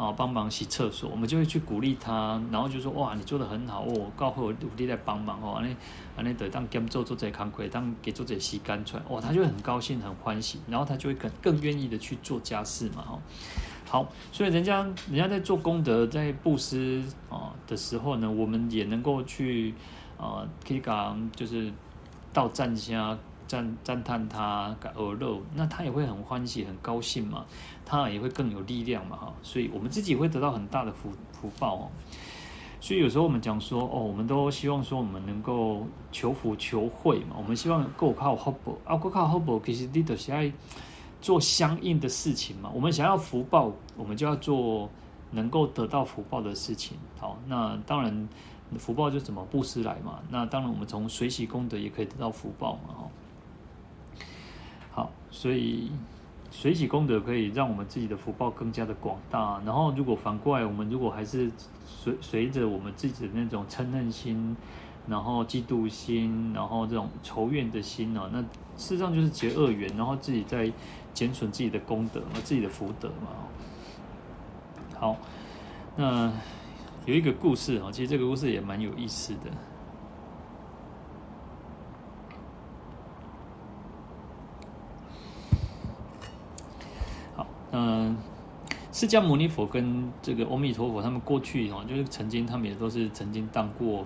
[0.00, 5.76] 啊，帮忙洗厕所，我们就会去鼓励他，然后就说哇，你做得很好哦，告诉我努力在帮忙哦，安尼
[6.16, 13.18] 安尼得当兼做做这工课，当给做这洗干出来，哇，他就会很高兴很欢喜，然后他就会更更愿意的去做家事嘛，哈，
[13.86, 19.74] 好，所以人家人家在做功德在布施啊的时候呢，我们也能够去
[20.16, 21.70] 啊，可以讲就是
[22.32, 23.18] 到赞下。
[23.50, 27.44] 赞赞叹他感而乐，那他也会很欢喜、很高兴嘛，
[27.90, 31.90] 他也会更有力量嘛，哈，所以我们自己会得到很大的福福报哦。
[32.80, 40.52] 所以有时候我们讲说，哦，我们都希望说我们能够求福求慧嘛，我们希望够靠福报啊，够靠福报，其实你都是要
[41.20, 42.70] 做相应的事情嘛。
[42.72, 44.88] 我们想要福报，我们就要做
[45.32, 46.96] 能够得到福报的事情。
[47.18, 48.28] 好，那当然
[48.78, 50.20] 福报就怎么布施来嘛。
[50.30, 52.94] 那当然我们从随喜功德也可以得到福报嘛。
[52.96, 53.10] 哈，
[54.92, 55.90] 好，所以。
[56.50, 61.50] 随喜功德可以让我们自己的福报更加的广大，然后如果反过来，我们如果还是
[61.86, 64.56] 随随着我们自己的那种嗔恨心，
[65.06, 68.40] 然后嫉妒心，然后这种仇怨的心呢，那
[68.76, 70.70] 事实上就是结恶缘，然后自己在
[71.14, 73.28] 减损自己的功德嘛，自己的福德嘛。
[74.98, 75.16] 好，
[75.96, 76.32] 那
[77.06, 79.50] 有一个故事啊，其实这个故事也蛮有意思的。
[87.72, 88.16] 嗯，
[88.92, 94.04] 释迦牟尼佛跟这个阿弥陀佛，他们过去哦，就是曾经，他们也都是曾经当过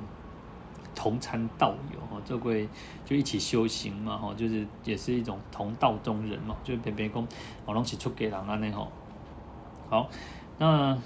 [0.94, 2.68] 同参道友哦，这会
[3.04, 7.26] 就一起修行嘛哈，就是也是一种同道中人嘛，就是别别讲，
[7.64, 8.88] 我拢是出家人安尼吼。
[9.88, 10.08] 好，
[10.58, 10.96] 那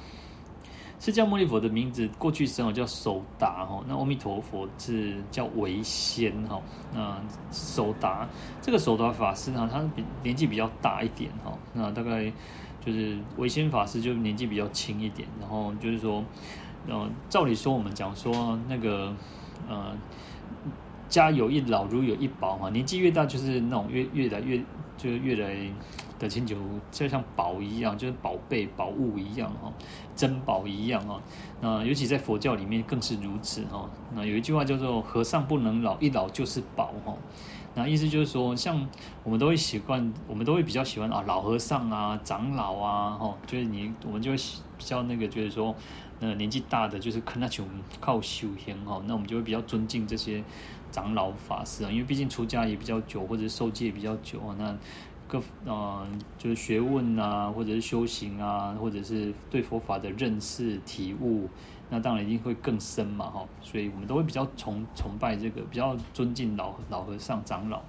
[1.00, 6.60] 释迦牟尼佛的名字过去生叫守达哈，那阿弥陀佛是叫为先哈。
[6.94, 7.16] 那
[7.50, 8.28] 守达
[8.60, 12.32] 这个守达法师呢，他比年纪比较大一点哈，那大概。
[12.80, 16.24] 就是为先法师，就年纪比较轻一点，然后就是说，
[16.86, 19.14] 呃，照理说我们讲说那个，
[19.68, 19.92] 呃，
[21.06, 24.58] 家有一老如有一宝嘛，年纪越大就是那种越越来越
[24.96, 25.54] 就越来
[26.18, 26.56] 的请求
[26.90, 29.72] 就像宝一样，就是宝贝宝物一样哈，
[30.16, 31.20] 珍宝一样哈。
[31.60, 33.88] 那尤其在佛教里面更是如此哈。
[34.14, 37.14] 那有一句话叫做“和尚不能老，一老就是宝”哈。
[37.74, 38.88] 那意思就是说，像
[39.22, 44.36] 我们都会习惯，我们都会比较喜欢啊，老和尚啊，长老啊，哈，就是你，我们就会
[44.76, 45.72] 比较那个，就是说，
[46.18, 47.62] 那，年纪大的，就是可能求
[48.00, 50.42] 靠修行哈，那我们就会比较尊敬这些
[50.90, 54.76] 长老法师啊，因为毕竟出家也比较久，或者受戒也比较久啊，那
[55.28, 61.48] 各啊、呃，就是学问啊，或者是修行啊，或者是对佛法的认识体悟。
[61.90, 67.80] 那当然一定会更深嘛，哈，所以我们都会比较崇崇拜这个，比较尊敬老老和尚长老。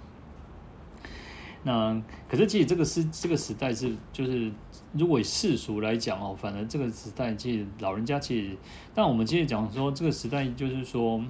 [1.64, 4.50] 那可是其实这个是这个时代是就是，
[4.94, 8.58] 如果以世俗来讲哦，反正这个时代其实老人家其实，
[8.96, 11.22] 但我们其实讲说这个时代就是说，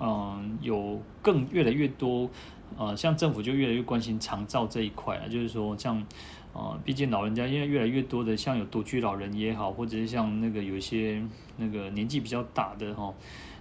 [0.00, 2.30] 嗯，有更越来越多，
[2.82, 6.04] 呃，像政府就越来越关心长照这一块啊，就是说像。
[6.54, 11.22] 啊，毕竟老人家因为越来越多的，像有独居老人也好，或者是像那个有一些
[11.56, 13.10] 那个年纪比较大的哈，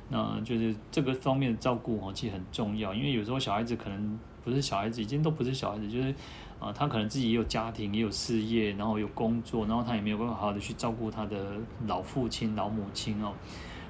[0.09, 2.93] 那就是这个方面的照顾哈，其实很重要。
[2.93, 6.13] 因为有时候小孩子可能不是小孩子，已经都不是小孩子，就是
[6.59, 11.53] 啊，他可能自己也有家庭，也有事业，然后有工作，然后他也没有办法好好的去照顾他的
[11.88, 13.32] 老父亲、老母亲哦。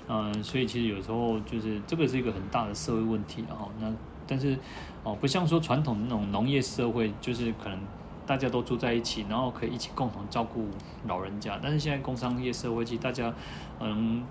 [0.08, 3.68] 嗯，所以其实有时候就是这个是一个很大的社会问题哈。
[3.80, 3.92] 那
[4.28, 4.58] 但是
[5.04, 7.78] 哦，不像说传统的那种农业社会，就是可能。
[8.24, 10.70] 大家都住在一起，然后可以一起共同照顾
[11.06, 11.60] 老人家。
[11.62, 13.34] 但是现在工商业社会，其实大家，
[13.82, 14.24] 嗯，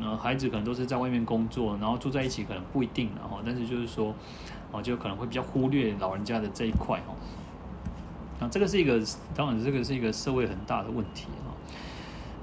[0.00, 4.14] 呃，孩子可能都是在外面工作，然后住在一起可能不一定，然后，但是就是说，
[4.70, 7.14] 哦，就可能会比较忽略老人家的这一块，哈。
[8.40, 9.02] 那这个是一个，
[9.34, 11.52] 当然这个是一个社会很大的问题，哈。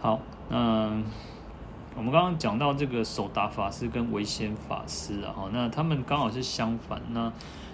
[0.01, 0.19] 好，
[0.49, 1.03] 嗯，
[1.95, 7.31] 我们刚刚讲到这个守达法师跟维先法师啊，哈，那他们刚好是相反，那。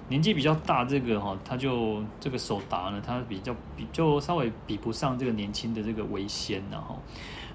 [0.07, 6.99] 年纪比较大，这个哈，他就这个守达呢，他比较比就稍微比不上这个年轻的这个维先，然后，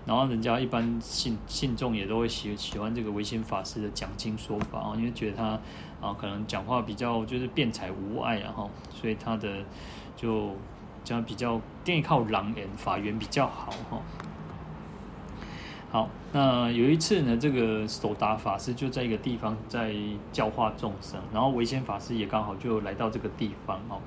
[0.04, 5.44] 然后人家一般信信众也都会喜喜欢这个维先法师的讲经说法啊，因为觉得他
[6.04, 9.64] 啊可能讲话比较就是辩才无碍，然后所以他的
[10.16, 10.50] 就
[11.04, 14.02] 讲比较电靠朗言法缘比较好哈。
[15.92, 19.92] 好，那有一次呢，这个守达法师就在一个地方在
[20.30, 23.98] 教化众生，然后为先法师也刚好就来到这个地方哦。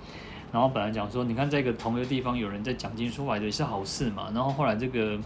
[0.53, 4.31] 然后本来讲说，你看在一个同一个地方有人在讲经说法，也是好事嘛。
[4.33, 5.19] 然后后来这个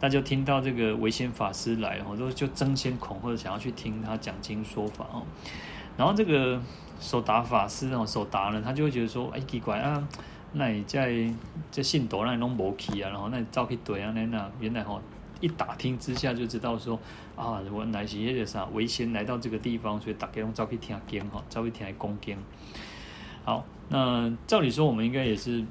[0.00, 5.20] 大家听到这个为先法师来，哦，都就争先恐后的想要去听他讲经说法哦。
[5.98, 6.58] 然后这个
[7.00, 10.08] 守达法师哦，守达呢，他就会觉得说，哎，奇怪啊，
[10.54, 11.30] 那你在
[11.70, 14.98] 这信徒那里弄无去啊，然后那照去对啊，那那原来哦。
[15.40, 16.98] 一打听之下就知道说
[17.36, 22.36] 啊，我乃是那个啥为先来到这个地方，所以大家用照去听经哈，照去听来恭经。
[23.44, 25.64] 好，那照理说我们应该也是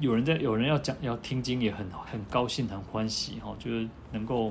[0.00, 4.50] 有人在，有人要讲要听经，也很很高兴很欢喜哈，就是能够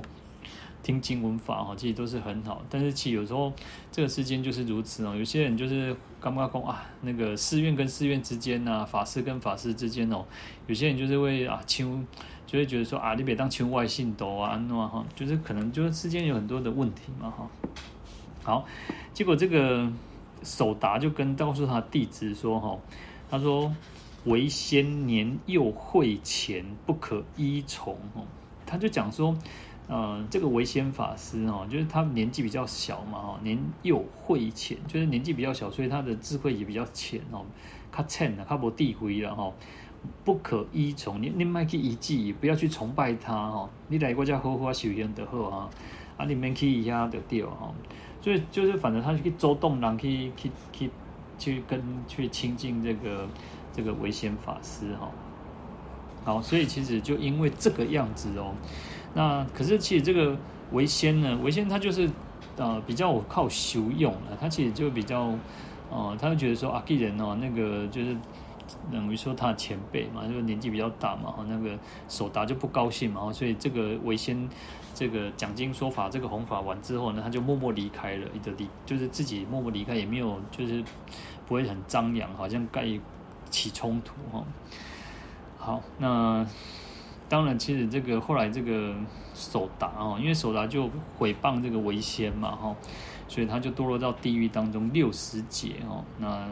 [0.82, 2.64] 听经闻法哈，其实都是很好。
[2.70, 3.52] 但是其实有时候
[3.90, 10.24] 这个世间就是如此哦，有些人就是刚刚讲啊，那个寺院跟寺院之间呐，法师跟法师之间哦，
[10.66, 12.06] 有些人就是会啊，请。
[12.52, 17.48] 就会觉得说啊，你别当圈外信徒啊，那哈，就是可能就是之间有很多的问题嘛哈。
[18.42, 18.66] 好，
[19.14, 19.90] 结果这个
[20.42, 22.78] 守达就跟告诉他弟子说哈，
[23.30, 23.74] 他说
[24.26, 28.20] 为先年幼慧浅，不可依从哈，
[28.66, 29.34] 他就讲说。
[29.88, 37.44] 呃，这个为先法师哈，就是他年纪比较小嘛哈，年幼慧浅，就是年纪比较小，所以他的智慧也比较浅哦。
[37.90, 39.52] 他浅了，他不地灰了哈，
[40.24, 41.20] 不可依从。
[41.22, 43.68] 你你卖去依计，不要去崇拜他哈。
[43.88, 45.70] 你来我家好好修行的好啊，
[46.16, 47.72] 啊，你免去一下就掉哈。
[48.20, 50.90] 所以就是反正他去周动人去去去
[51.38, 53.26] 去跟去亲近这个
[53.72, 55.10] 这个为先法师哈。
[56.24, 58.54] 好，所以其实就因为这个样子哦。
[59.14, 60.36] 那可是其实这个
[60.70, 62.08] 为先呢，为先他就是
[62.56, 65.34] 呃比较靠修用了，他其实就比较
[65.90, 68.16] 呃，他会觉得说啊，艺人哦，那个就是
[68.90, 74.48] 等于说他的前辈嘛，就年纪比较大嘛，哈，那个守达就不高兴嘛，所以这个为先
[74.94, 80.82] 这个讲经说法这个弘法完之后呢，他就默默离开了，一个离就是自己默默离开，也没有就是
[81.46, 82.86] 不会很张扬，好像盖
[83.50, 84.44] 起冲突哈。
[85.58, 86.46] 好，那。
[87.28, 88.94] 当然，其实这个后来这个
[89.32, 92.76] 守达哦，因为守达就毁谤这个为先嘛哈，
[93.26, 96.04] 所以他就堕落到地狱当中六十劫哦。
[96.18, 96.46] 那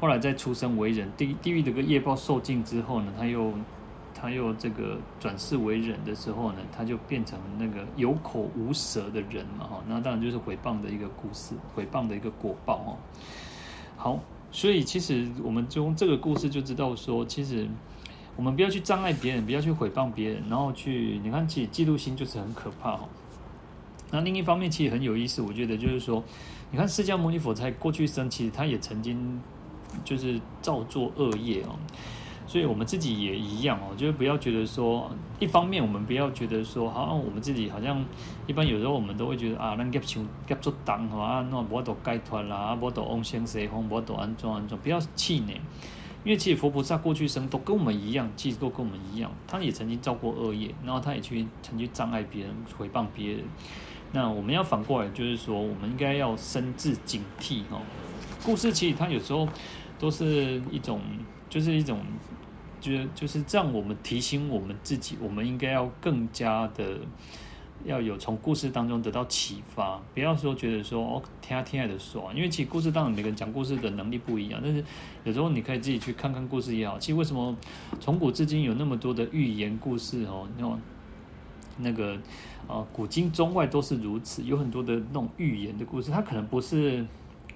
[0.00, 3.52] 后来在出生为人，地地狱这个业报受尽之后呢，他又
[4.14, 9.82] 他又这个转世为人的时候呢，他就变成那个有口无舌的人嘛哈。
[9.88, 12.96] 那当然就是毁谤的一个故事，毁谤的一个果报哦。
[13.96, 14.20] 好，
[14.50, 17.68] 所以其实我们从这个故事就知道说，其实。
[18.36, 23.08] 我们不要去障碍别人，不要去毁谤别人，然后去你看，其实嫉妒心就是很可怕哈。
[24.10, 26.20] 那另一方面，其实很有意思，我觉得就是说，
[26.72, 29.40] 你看释迦牟尼佛在过去生，其实他也曾经
[30.04, 31.76] 就是造作恶业哦。
[32.46, 38.04] 所以我们自己也一样哦，就是不要觉得说，一方面我们不要觉得说，好像我们自己好像
[38.46, 45.60] 一般有时候我们都会觉得啊，那业像业做重啊，那我都解脱啦，我都往生西方，我都安怎安怎，不要气馁。
[46.22, 53.44] 因为其实佛菩萨过去生都跟我们一样，其实都跟我们一样，他也曾经造过恶业，然后他也去曾经障碍别人、诽谤别人。
[54.12, 57.80] 那我们要反过来，就是说，我们应该要深自警惕哈。
[58.44, 59.48] 故事其实它有时候
[59.98, 61.00] 都是一种，
[61.48, 62.00] 就是一种，
[62.80, 66.98] 就是就是这样，我们提醒我们自己，我们应该要更加的。
[67.84, 74.82] 要有从故事当中得到启发，不要说觉得说哦，听啊听啊的说，因为其实故事当然每个人讲故事的能力不一样，但是
[75.24, 76.98] 有时候你可以自己去看看故事也好。
[76.98, 77.54] 其实为什么
[78.00, 80.48] 从古至今有那么多的寓言故事哦？
[80.56, 80.80] 那种
[81.76, 82.16] 那个
[82.66, 87.04] 啊，古今中外都是如此，有很多的那种寓言的故事，它可能不是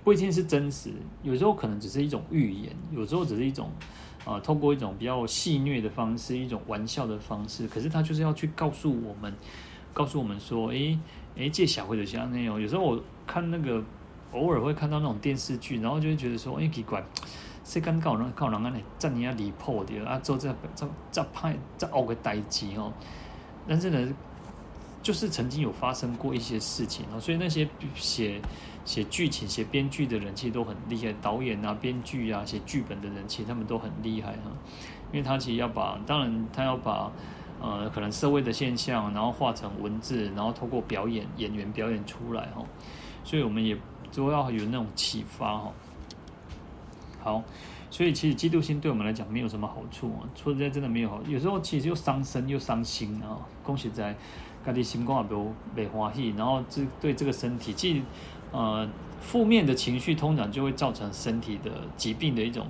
[0.09, 0.91] 不一定是真实，
[1.23, 3.71] 有时候可能只是一种预言，有时候只是一种
[4.25, 9.31] 啊，透过一种比较戏谑的方式，一种玩笑的方式，可是他就是要去告诉我们。
[9.93, 10.99] 告诉我们说，诶
[11.37, 13.85] 诶，借小慧的像那种，有时候我看那个，
[14.33, 17.05] 偶尔会看到那种电视剧，然后就会觉得说，诶，奇怪，
[17.63, 22.91] 谁敢搞人搞人安尼，这么样离谱的啊，做这这这派这奥个代志哦。
[23.67, 24.15] 但是呢，
[25.03, 28.41] 就是曾经有发生过一些事情哦，所以那些写
[28.89, 34.51] 写剧情、写编剧的人其实都很厉害，导演啊、编剧啊、写剧本的人其实他们都很厉害哈，
[35.13, 37.13] 因为他其实要把，当然他要把。
[37.61, 42.65] 呃，可能社会的现象，然后化成文字，然后透过表演演员表演出来哈，
[43.25, 43.77] 所以我们也
[44.15, 45.73] 都要有那种启发哈。
[47.21, 47.43] 好，
[47.91, 53.37] 所以其实嫉妒心对我们来讲没有什么好处啊，说实在真的没有好，有时候其实又伤身又伤心啊。
[53.65, 54.15] 恭喜在，
[54.65, 58.03] 家里心光也都没欢喜，然后这对这个身体，其实
[58.53, 58.89] 呃
[59.21, 62.67] 负面的情绪通常就会造成身体的疾病的一种。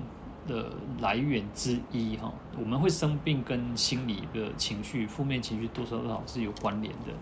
[0.47, 0.65] 的
[1.03, 7.13] 来源之一哈，我们会生病跟心理的情绪、负面情绪多少多少是有关联的，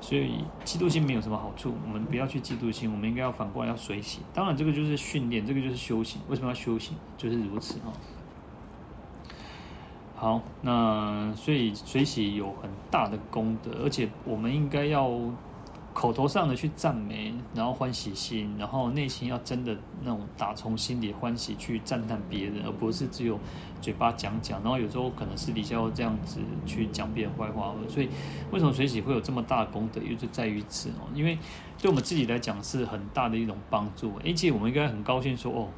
[0.00, 4.18] 所以嫉妒心没有什么好处，我们不要去嫉妒心，我们应该要反过来要随喜。
[4.34, 6.20] 当然，这个就是训练，这个就是修行。
[6.28, 6.96] 为什么要修行？
[7.16, 7.92] 就是如此哈。
[10.16, 15.08] 好，那所以随喜有很大的功德，而且我们应该要。
[15.94, 23.38] 口头上的去赞美，然后欢喜心，然后内心要真的那种打从心里欢喜去赞叹别人，而不是只有
[23.80, 27.72] 嘴巴讲讲，然后有时候可能私底下这样子去讲别人坏话。
[27.88, 28.08] 所以
[28.50, 31.08] 为什么随喜会有这么大的功德，也就在于此哦。
[31.14, 31.38] 因为
[31.80, 34.12] 对我们自己来讲是很大的一种帮助。
[34.24, 35.68] 而且我们应该很高兴说哦，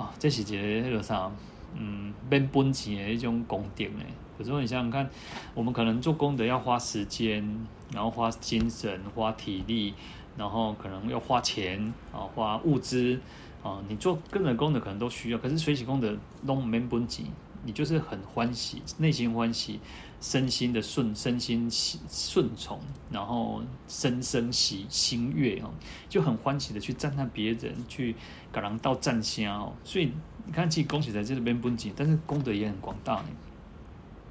[0.00, 1.28] 啊，这是一个那个啥，
[1.74, 4.04] 嗯，免本钱的一种功德呢。
[4.40, 5.10] 有时候你想想看，
[5.52, 7.46] 我们可能做功德要花时间，
[7.92, 9.92] 然后花精神、花体力，
[10.34, 13.20] 然后可能要花钱啊，花物资
[13.62, 13.82] 啊。
[13.86, 16.16] 你做个人功德可能都需要，可是随喜功德
[16.46, 17.26] 都没本钱，
[17.64, 19.78] 你就是很欢喜，内心欢喜，
[20.22, 22.80] 身心的顺，身心顺从，
[23.10, 25.68] 然后生生喜心悦哦，
[26.08, 28.16] 就很欢喜的去赞叹别人，去
[28.50, 29.74] 感人到赞香哦。
[29.84, 30.10] 所以
[30.46, 33.26] 你看，其实恭喜在这边不仅，但是功德也很广大呢。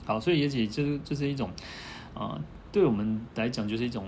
[0.09, 1.51] 好，所以也许就是这是一种
[2.15, 2.35] 啊、
[2.71, 4.07] 对我们来讲就是一种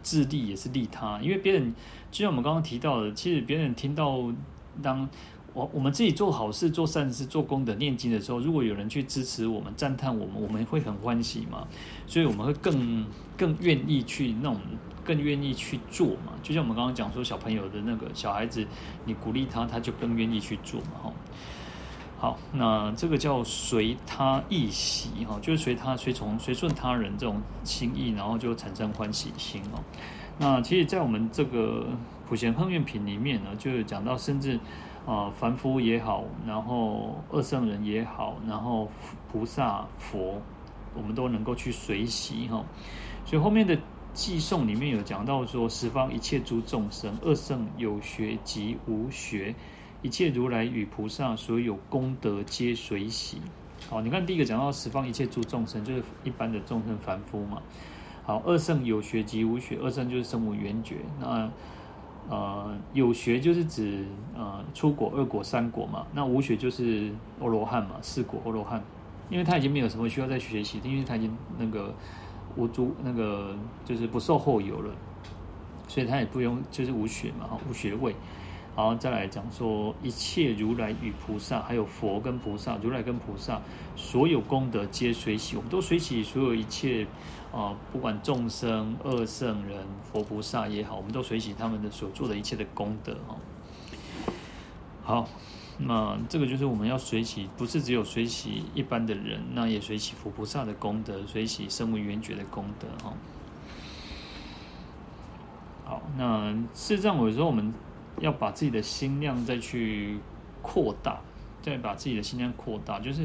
[0.00, 1.74] 自利，也是利他，因为别人
[2.12, 4.32] 就像我们刚刚提到的，其实别人听到
[4.80, 5.08] 当。
[5.54, 11.66] 我我们自己做好事、做善事、做功德、念经的时候，如果有人去支持我们、赞叹我们，我们会很欢喜嘛。
[12.06, 13.04] 所以我们会更
[13.36, 14.60] 更愿意去那种，
[15.02, 16.34] 更愿意去做嘛。
[16.44, 18.64] 就像我们刚刚讲说，小朋友的那个小孩子，
[19.06, 20.90] 你鼓励他，他就更愿意去做嘛。
[21.02, 21.12] 哈，
[22.18, 29.80] 好，那这个叫随他意喜哈，就是随他随从随顺他人这种心意，然后就产生欢喜心哦。
[30.36, 31.86] 那其实，在我们这个
[32.28, 34.58] 普贤行愿品里面呢，就有讲到，甚至。
[35.06, 38.90] 啊，凡夫也好，然后二圣人也好，然后
[39.32, 40.38] 菩萨佛，
[40.94, 42.62] 我们都能够去随喜哈。
[43.24, 43.74] 所以后面的
[44.14, 49.54] 偈颂里面有讲到说，十方一切诸众生，二圣有学及无学，
[50.00, 53.38] 一切如来与菩萨所有功德皆随喜。
[53.90, 57.60] 好，你看第一个讲到十方一切诸众生，就是一般的众生凡夫嘛。
[58.22, 60.96] 好，二圣有学及无学，二圣就是声闻缘觉。
[61.18, 61.50] 那
[62.28, 64.04] 呃，有学就是指
[64.36, 66.06] 呃初果、二果、三果嘛。
[66.12, 68.80] 那无学就是阿罗汉嘛，四果阿罗汉，
[69.30, 71.92] 因为他已经没有什么需要再学习的，因为他已经那个
[72.54, 74.94] 无诸那个就是不受后有了，
[75.88, 78.14] 所以他也不用就是无学嘛，无学位。
[78.78, 83.60] 然后再来讲说，一切如来与菩萨，还有佛跟菩萨，如来跟菩萨，
[83.96, 87.04] 所有功德皆随喜，我们都随喜所有一切
[87.52, 93.36] 啊、不管众生、二圣人、佛菩萨也好，我们都随喜他们的所做的一切的功德哈。
[95.02, 95.28] 好，
[95.78, 103.12] 那这个就是我们要随喜，不是只有随喜一般的人，那也随喜佛菩萨的功德，随喜声闻缘觉的功德哈。
[105.84, 107.74] 好，那事实上有时候我们。
[108.20, 110.18] 要把自己的心量再去
[110.62, 111.20] 扩大，
[111.62, 113.22] 再把自己的心量扩大，就是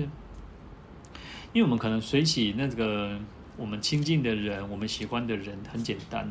[1.52, 3.20] 因为我们可能随喜那个
[3.58, 6.28] 我们亲近的人，我们喜欢的人，很简单，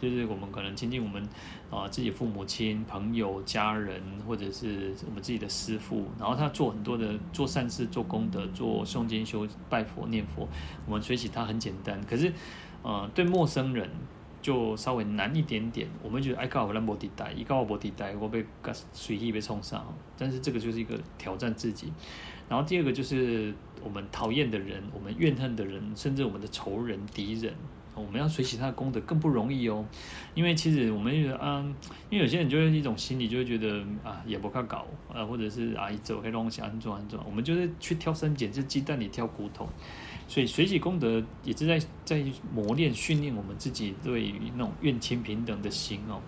[0.00, 1.22] 就是我们可能亲近我们
[1.70, 10.48] 啊自己父母亲、朋友、家人，或者是我们自己的师父，然后他做很多的做善事、做功德、做诵经修拜佛念佛，
[10.86, 12.00] 我们随喜他很简单。
[12.08, 12.32] 可是，
[12.82, 13.88] 呃，对陌生人。
[14.42, 18.44] 就稍微难一点点，我们觉得哎，靠，我兰博地带，一靠我博地带，我被
[18.92, 19.86] 随意被冲上，
[20.18, 21.92] 但是这个就是一个挑战自己。
[22.48, 27.54] 然后第二个就是我们讨厌的人，我们怨恨的人，甚至我们的仇人、敌人，
[27.94, 29.86] 我们要随喜他的功德更不容易哦。
[30.34, 31.64] 因为其实我们觉得啊，
[32.10, 39.68] 因为有些人就是一种心理，就会觉得啊，也不看搞啊，或者是啊，一走黑东西安装安装，我们就是去挑三拣，四鸡蛋里挑骨头。
[40.32, 42.24] 所以随喜功德也是在在
[42.54, 46.22] 磨练训练我们自己对于那种愿亲平等的心哦。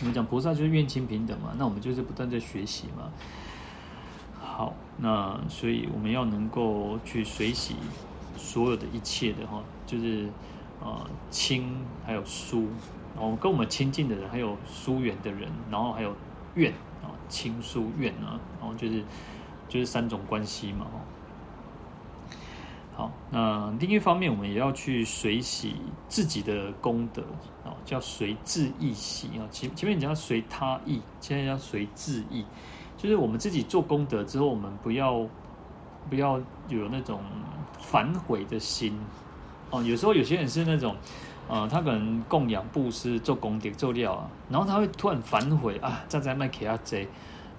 [0.00, 3.10] 我们讲菩萨就是愿亲平等嘛，那我们就是不断在学习嘛。
[4.38, 7.74] 好，那所以我们要能够去随喜
[8.36, 10.28] 所有的一切的哈，就是
[10.78, 11.74] 啊亲
[12.04, 12.68] 还有疏，
[13.16, 16.14] 然后跟我们亲近的人，还有疏远的人，然后还有
[16.54, 16.70] 怨
[17.02, 19.02] 啊亲疏怨啊，然后就是
[19.70, 20.86] 就是三种关系嘛。
[23.00, 25.74] 好，那另一方面，我们也要去随喜
[26.06, 27.22] 自己的功德
[27.64, 29.48] 啊，叫随自意喜啊。
[29.50, 32.44] 前前面讲要随他意，现在要随自意，
[32.98, 35.26] 就是我们自己做功德之后，我们不要
[36.10, 36.38] 不要
[36.68, 37.22] 有那种
[37.78, 38.94] 反悔的心
[39.70, 39.82] 哦。
[39.82, 40.94] 有时候有些人是那种，
[41.48, 47.08] 呃，他可能供养布施做功德做料啊，然后他会突然反悔啊，再再卖给他贼。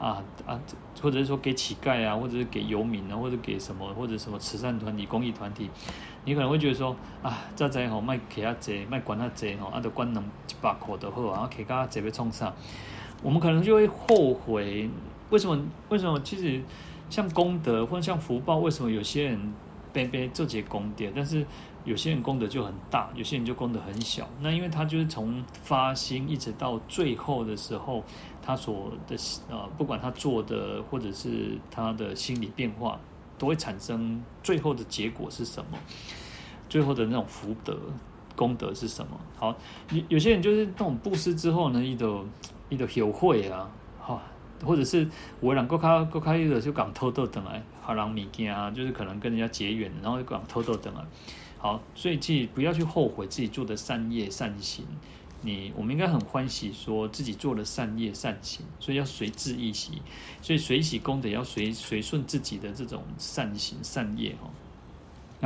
[0.02, 0.60] 啊啊，
[1.00, 5.70] 或者是说给乞丐啊，或者是给游民啊，或者给什么，或者什么慈善团体、公益团体，
[6.26, 12.52] 你可能会觉得说啊，这在吼卖给他贼，卖管他贼吼，啊，得管能一百块就好啊，给他贼被冲上，
[13.22, 14.90] 我们可能就会后悔，
[15.30, 15.64] 为什么？
[15.90, 16.20] 为什么？
[16.22, 16.60] 其实
[17.10, 19.54] 像功德或者像福报，为什么有些人
[19.94, 21.46] 被被做些功德，但是
[21.86, 24.28] 有些人功德就很大，有些人就功德很小？
[24.42, 28.04] 那因为他就是从发心一直到最后的时候。
[28.44, 29.16] 他所的
[29.52, 33.00] 呃，不管他做的或者是他的心理变化，
[33.38, 35.78] 都会产生最后的结果是什么？
[36.68, 37.78] 最后的那种福德
[38.36, 39.12] 功德是什么？
[39.38, 39.56] 好，
[39.92, 42.28] 有有些人就是那种布施之后呢，一种
[42.70, 43.70] 一种有会啊，
[44.00, 44.20] 哈，
[44.66, 45.08] 或者是
[45.40, 51.02] 我两个开个开的就讲偷偷等来，好让米件啊，就是可能跟人家结缘，然后就讲偷偷等来。
[51.62, 54.84] 好，所以自己不要去后悔自己做的善业善行。
[55.44, 60.02] 你我们应该很欢喜，说自己做了善业善行，所以要随志一喜，
[60.42, 64.50] 所以随喜功德要随随顺自己的这种善行善业哈。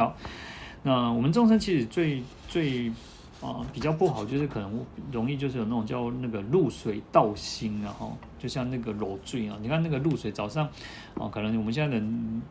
[0.01, 0.17] 好，
[0.83, 2.89] 那我们众生其实最最
[3.41, 10.65] 啊比较不好，就是可能容易就是有那种叫那个露水道心啊哈，就像那个裸坠啊，你看那个露水早上
[11.19, 12.41] 啊，可能我们现在人。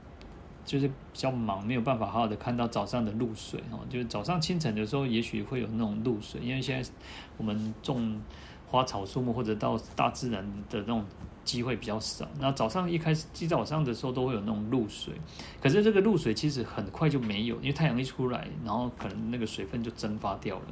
[0.64, 3.78] 就是比较忙，没有办法好好的看到早上的露水哈。
[3.88, 6.90] 就是早上清晨的时候，也许会有那种露水，因为现在
[7.36, 8.20] 我们种
[8.66, 11.04] 花草树木或者到大自然的那种
[11.44, 12.26] 机会比较少。
[12.40, 15.14] 那早上一开始，一早上的时候都会有那种露水，
[15.60, 20.64] 可是这个露水其实很快就没有，因为太阳一出来，然后可能那个水分就蒸发掉了。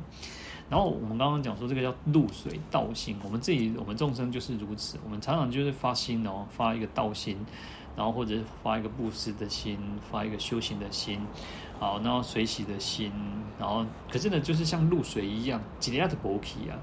[0.70, 7.36] 然后我们刚刚讲说这个叫露水道心，我们自己我们众生就是如此，我们常常就是发心哦，发一个道心。
[7.94, 9.78] 然后或者发一个布施的心，
[10.10, 11.20] 发一个修行的心，
[11.78, 13.12] 好，然后随喜的心，
[13.58, 16.78] 然后可是呢，就是像露水一样，几下的薄皮啊，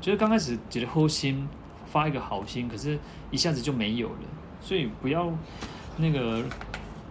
[0.00, 1.48] 就是刚开始觉得好心，
[1.86, 2.98] 发一个好心，可是
[3.30, 4.18] 一下子就没有了。
[4.60, 5.32] 所以不要
[5.96, 6.44] 那个，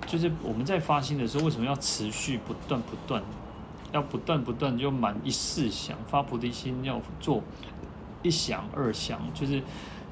[0.05, 3.23] 就是我们在发心的时候，为什么要持续不断不断，
[3.93, 7.41] 要不断不断就满一世想发菩提心，要做
[8.23, 9.63] 一想二想，就是。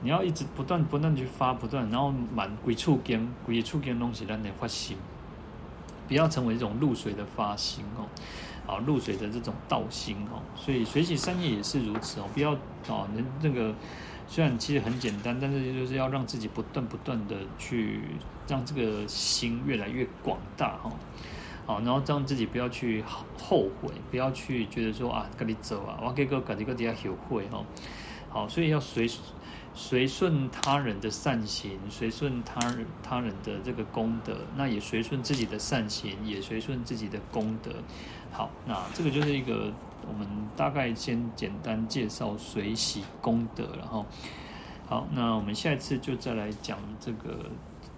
[0.02, 4.96] 你要一直不断不断去发，不断，然后满鬼触根，鬼触根东西让你发心，
[6.08, 8.08] 不要成为这种露水的发心哦，
[8.66, 12.54] 啊，露水的这种道心哦，所以水洗三业也是如此哦，不要
[12.88, 13.76] 啊，那那个
[14.26, 18.00] 虽然其实很简单，但是就是要让自己不断不断的去
[18.48, 20.90] 让这个心越来越广大哈，
[21.66, 23.04] 好，然后让自己不要去
[23.38, 27.66] 后悔，不要去觉得说啊，跟你走啊，我这个赶紧个底下后悔哦，
[28.30, 29.06] 好，所以要随。
[29.82, 37.72] 随顺他人的善行，随顺他人他人的这个功德，那也随顺自己的善行，也随顺自己的功德。
[38.30, 39.72] 好，那这个就是一个
[40.06, 40.28] 我们
[40.58, 44.06] 大概先简单介绍随喜功德，然后
[44.86, 47.50] 好，那我们下一次就再来讲这个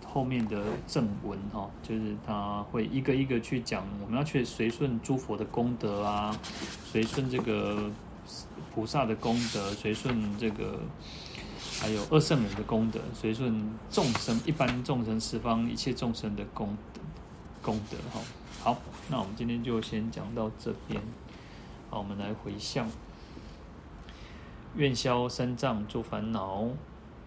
[0.05, 6.39] 后面的正文哈，就是他会一个一个去讲，我们要去随顺诸佛的功德啊，
[6.85, 7.89] 随顺这个
[8.71, 10.79] 菩萨的功德，随顺这个。
[11.81, 13.59] 还有二圣人的功德，随顺
[13.89, 17.01] 众生一般众生十方一切众生的功德
[17.59, 18.21] 功德哈。
[18.61, 18.77] 好，
[19.09, 21.01] 那我们今天就先讲到这边。
[21.89, 22.87] 好，我们来回向，
[24.75, 26.67] 愿消三障诸烦恼，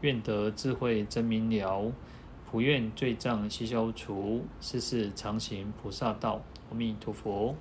[0.02, 1.90] 愿得智慧真明了，
[2.48, 6.40] 普愿罪障悉消除，世世常行菩萨道。
[6.70, 7.56] 阿弥陀佛。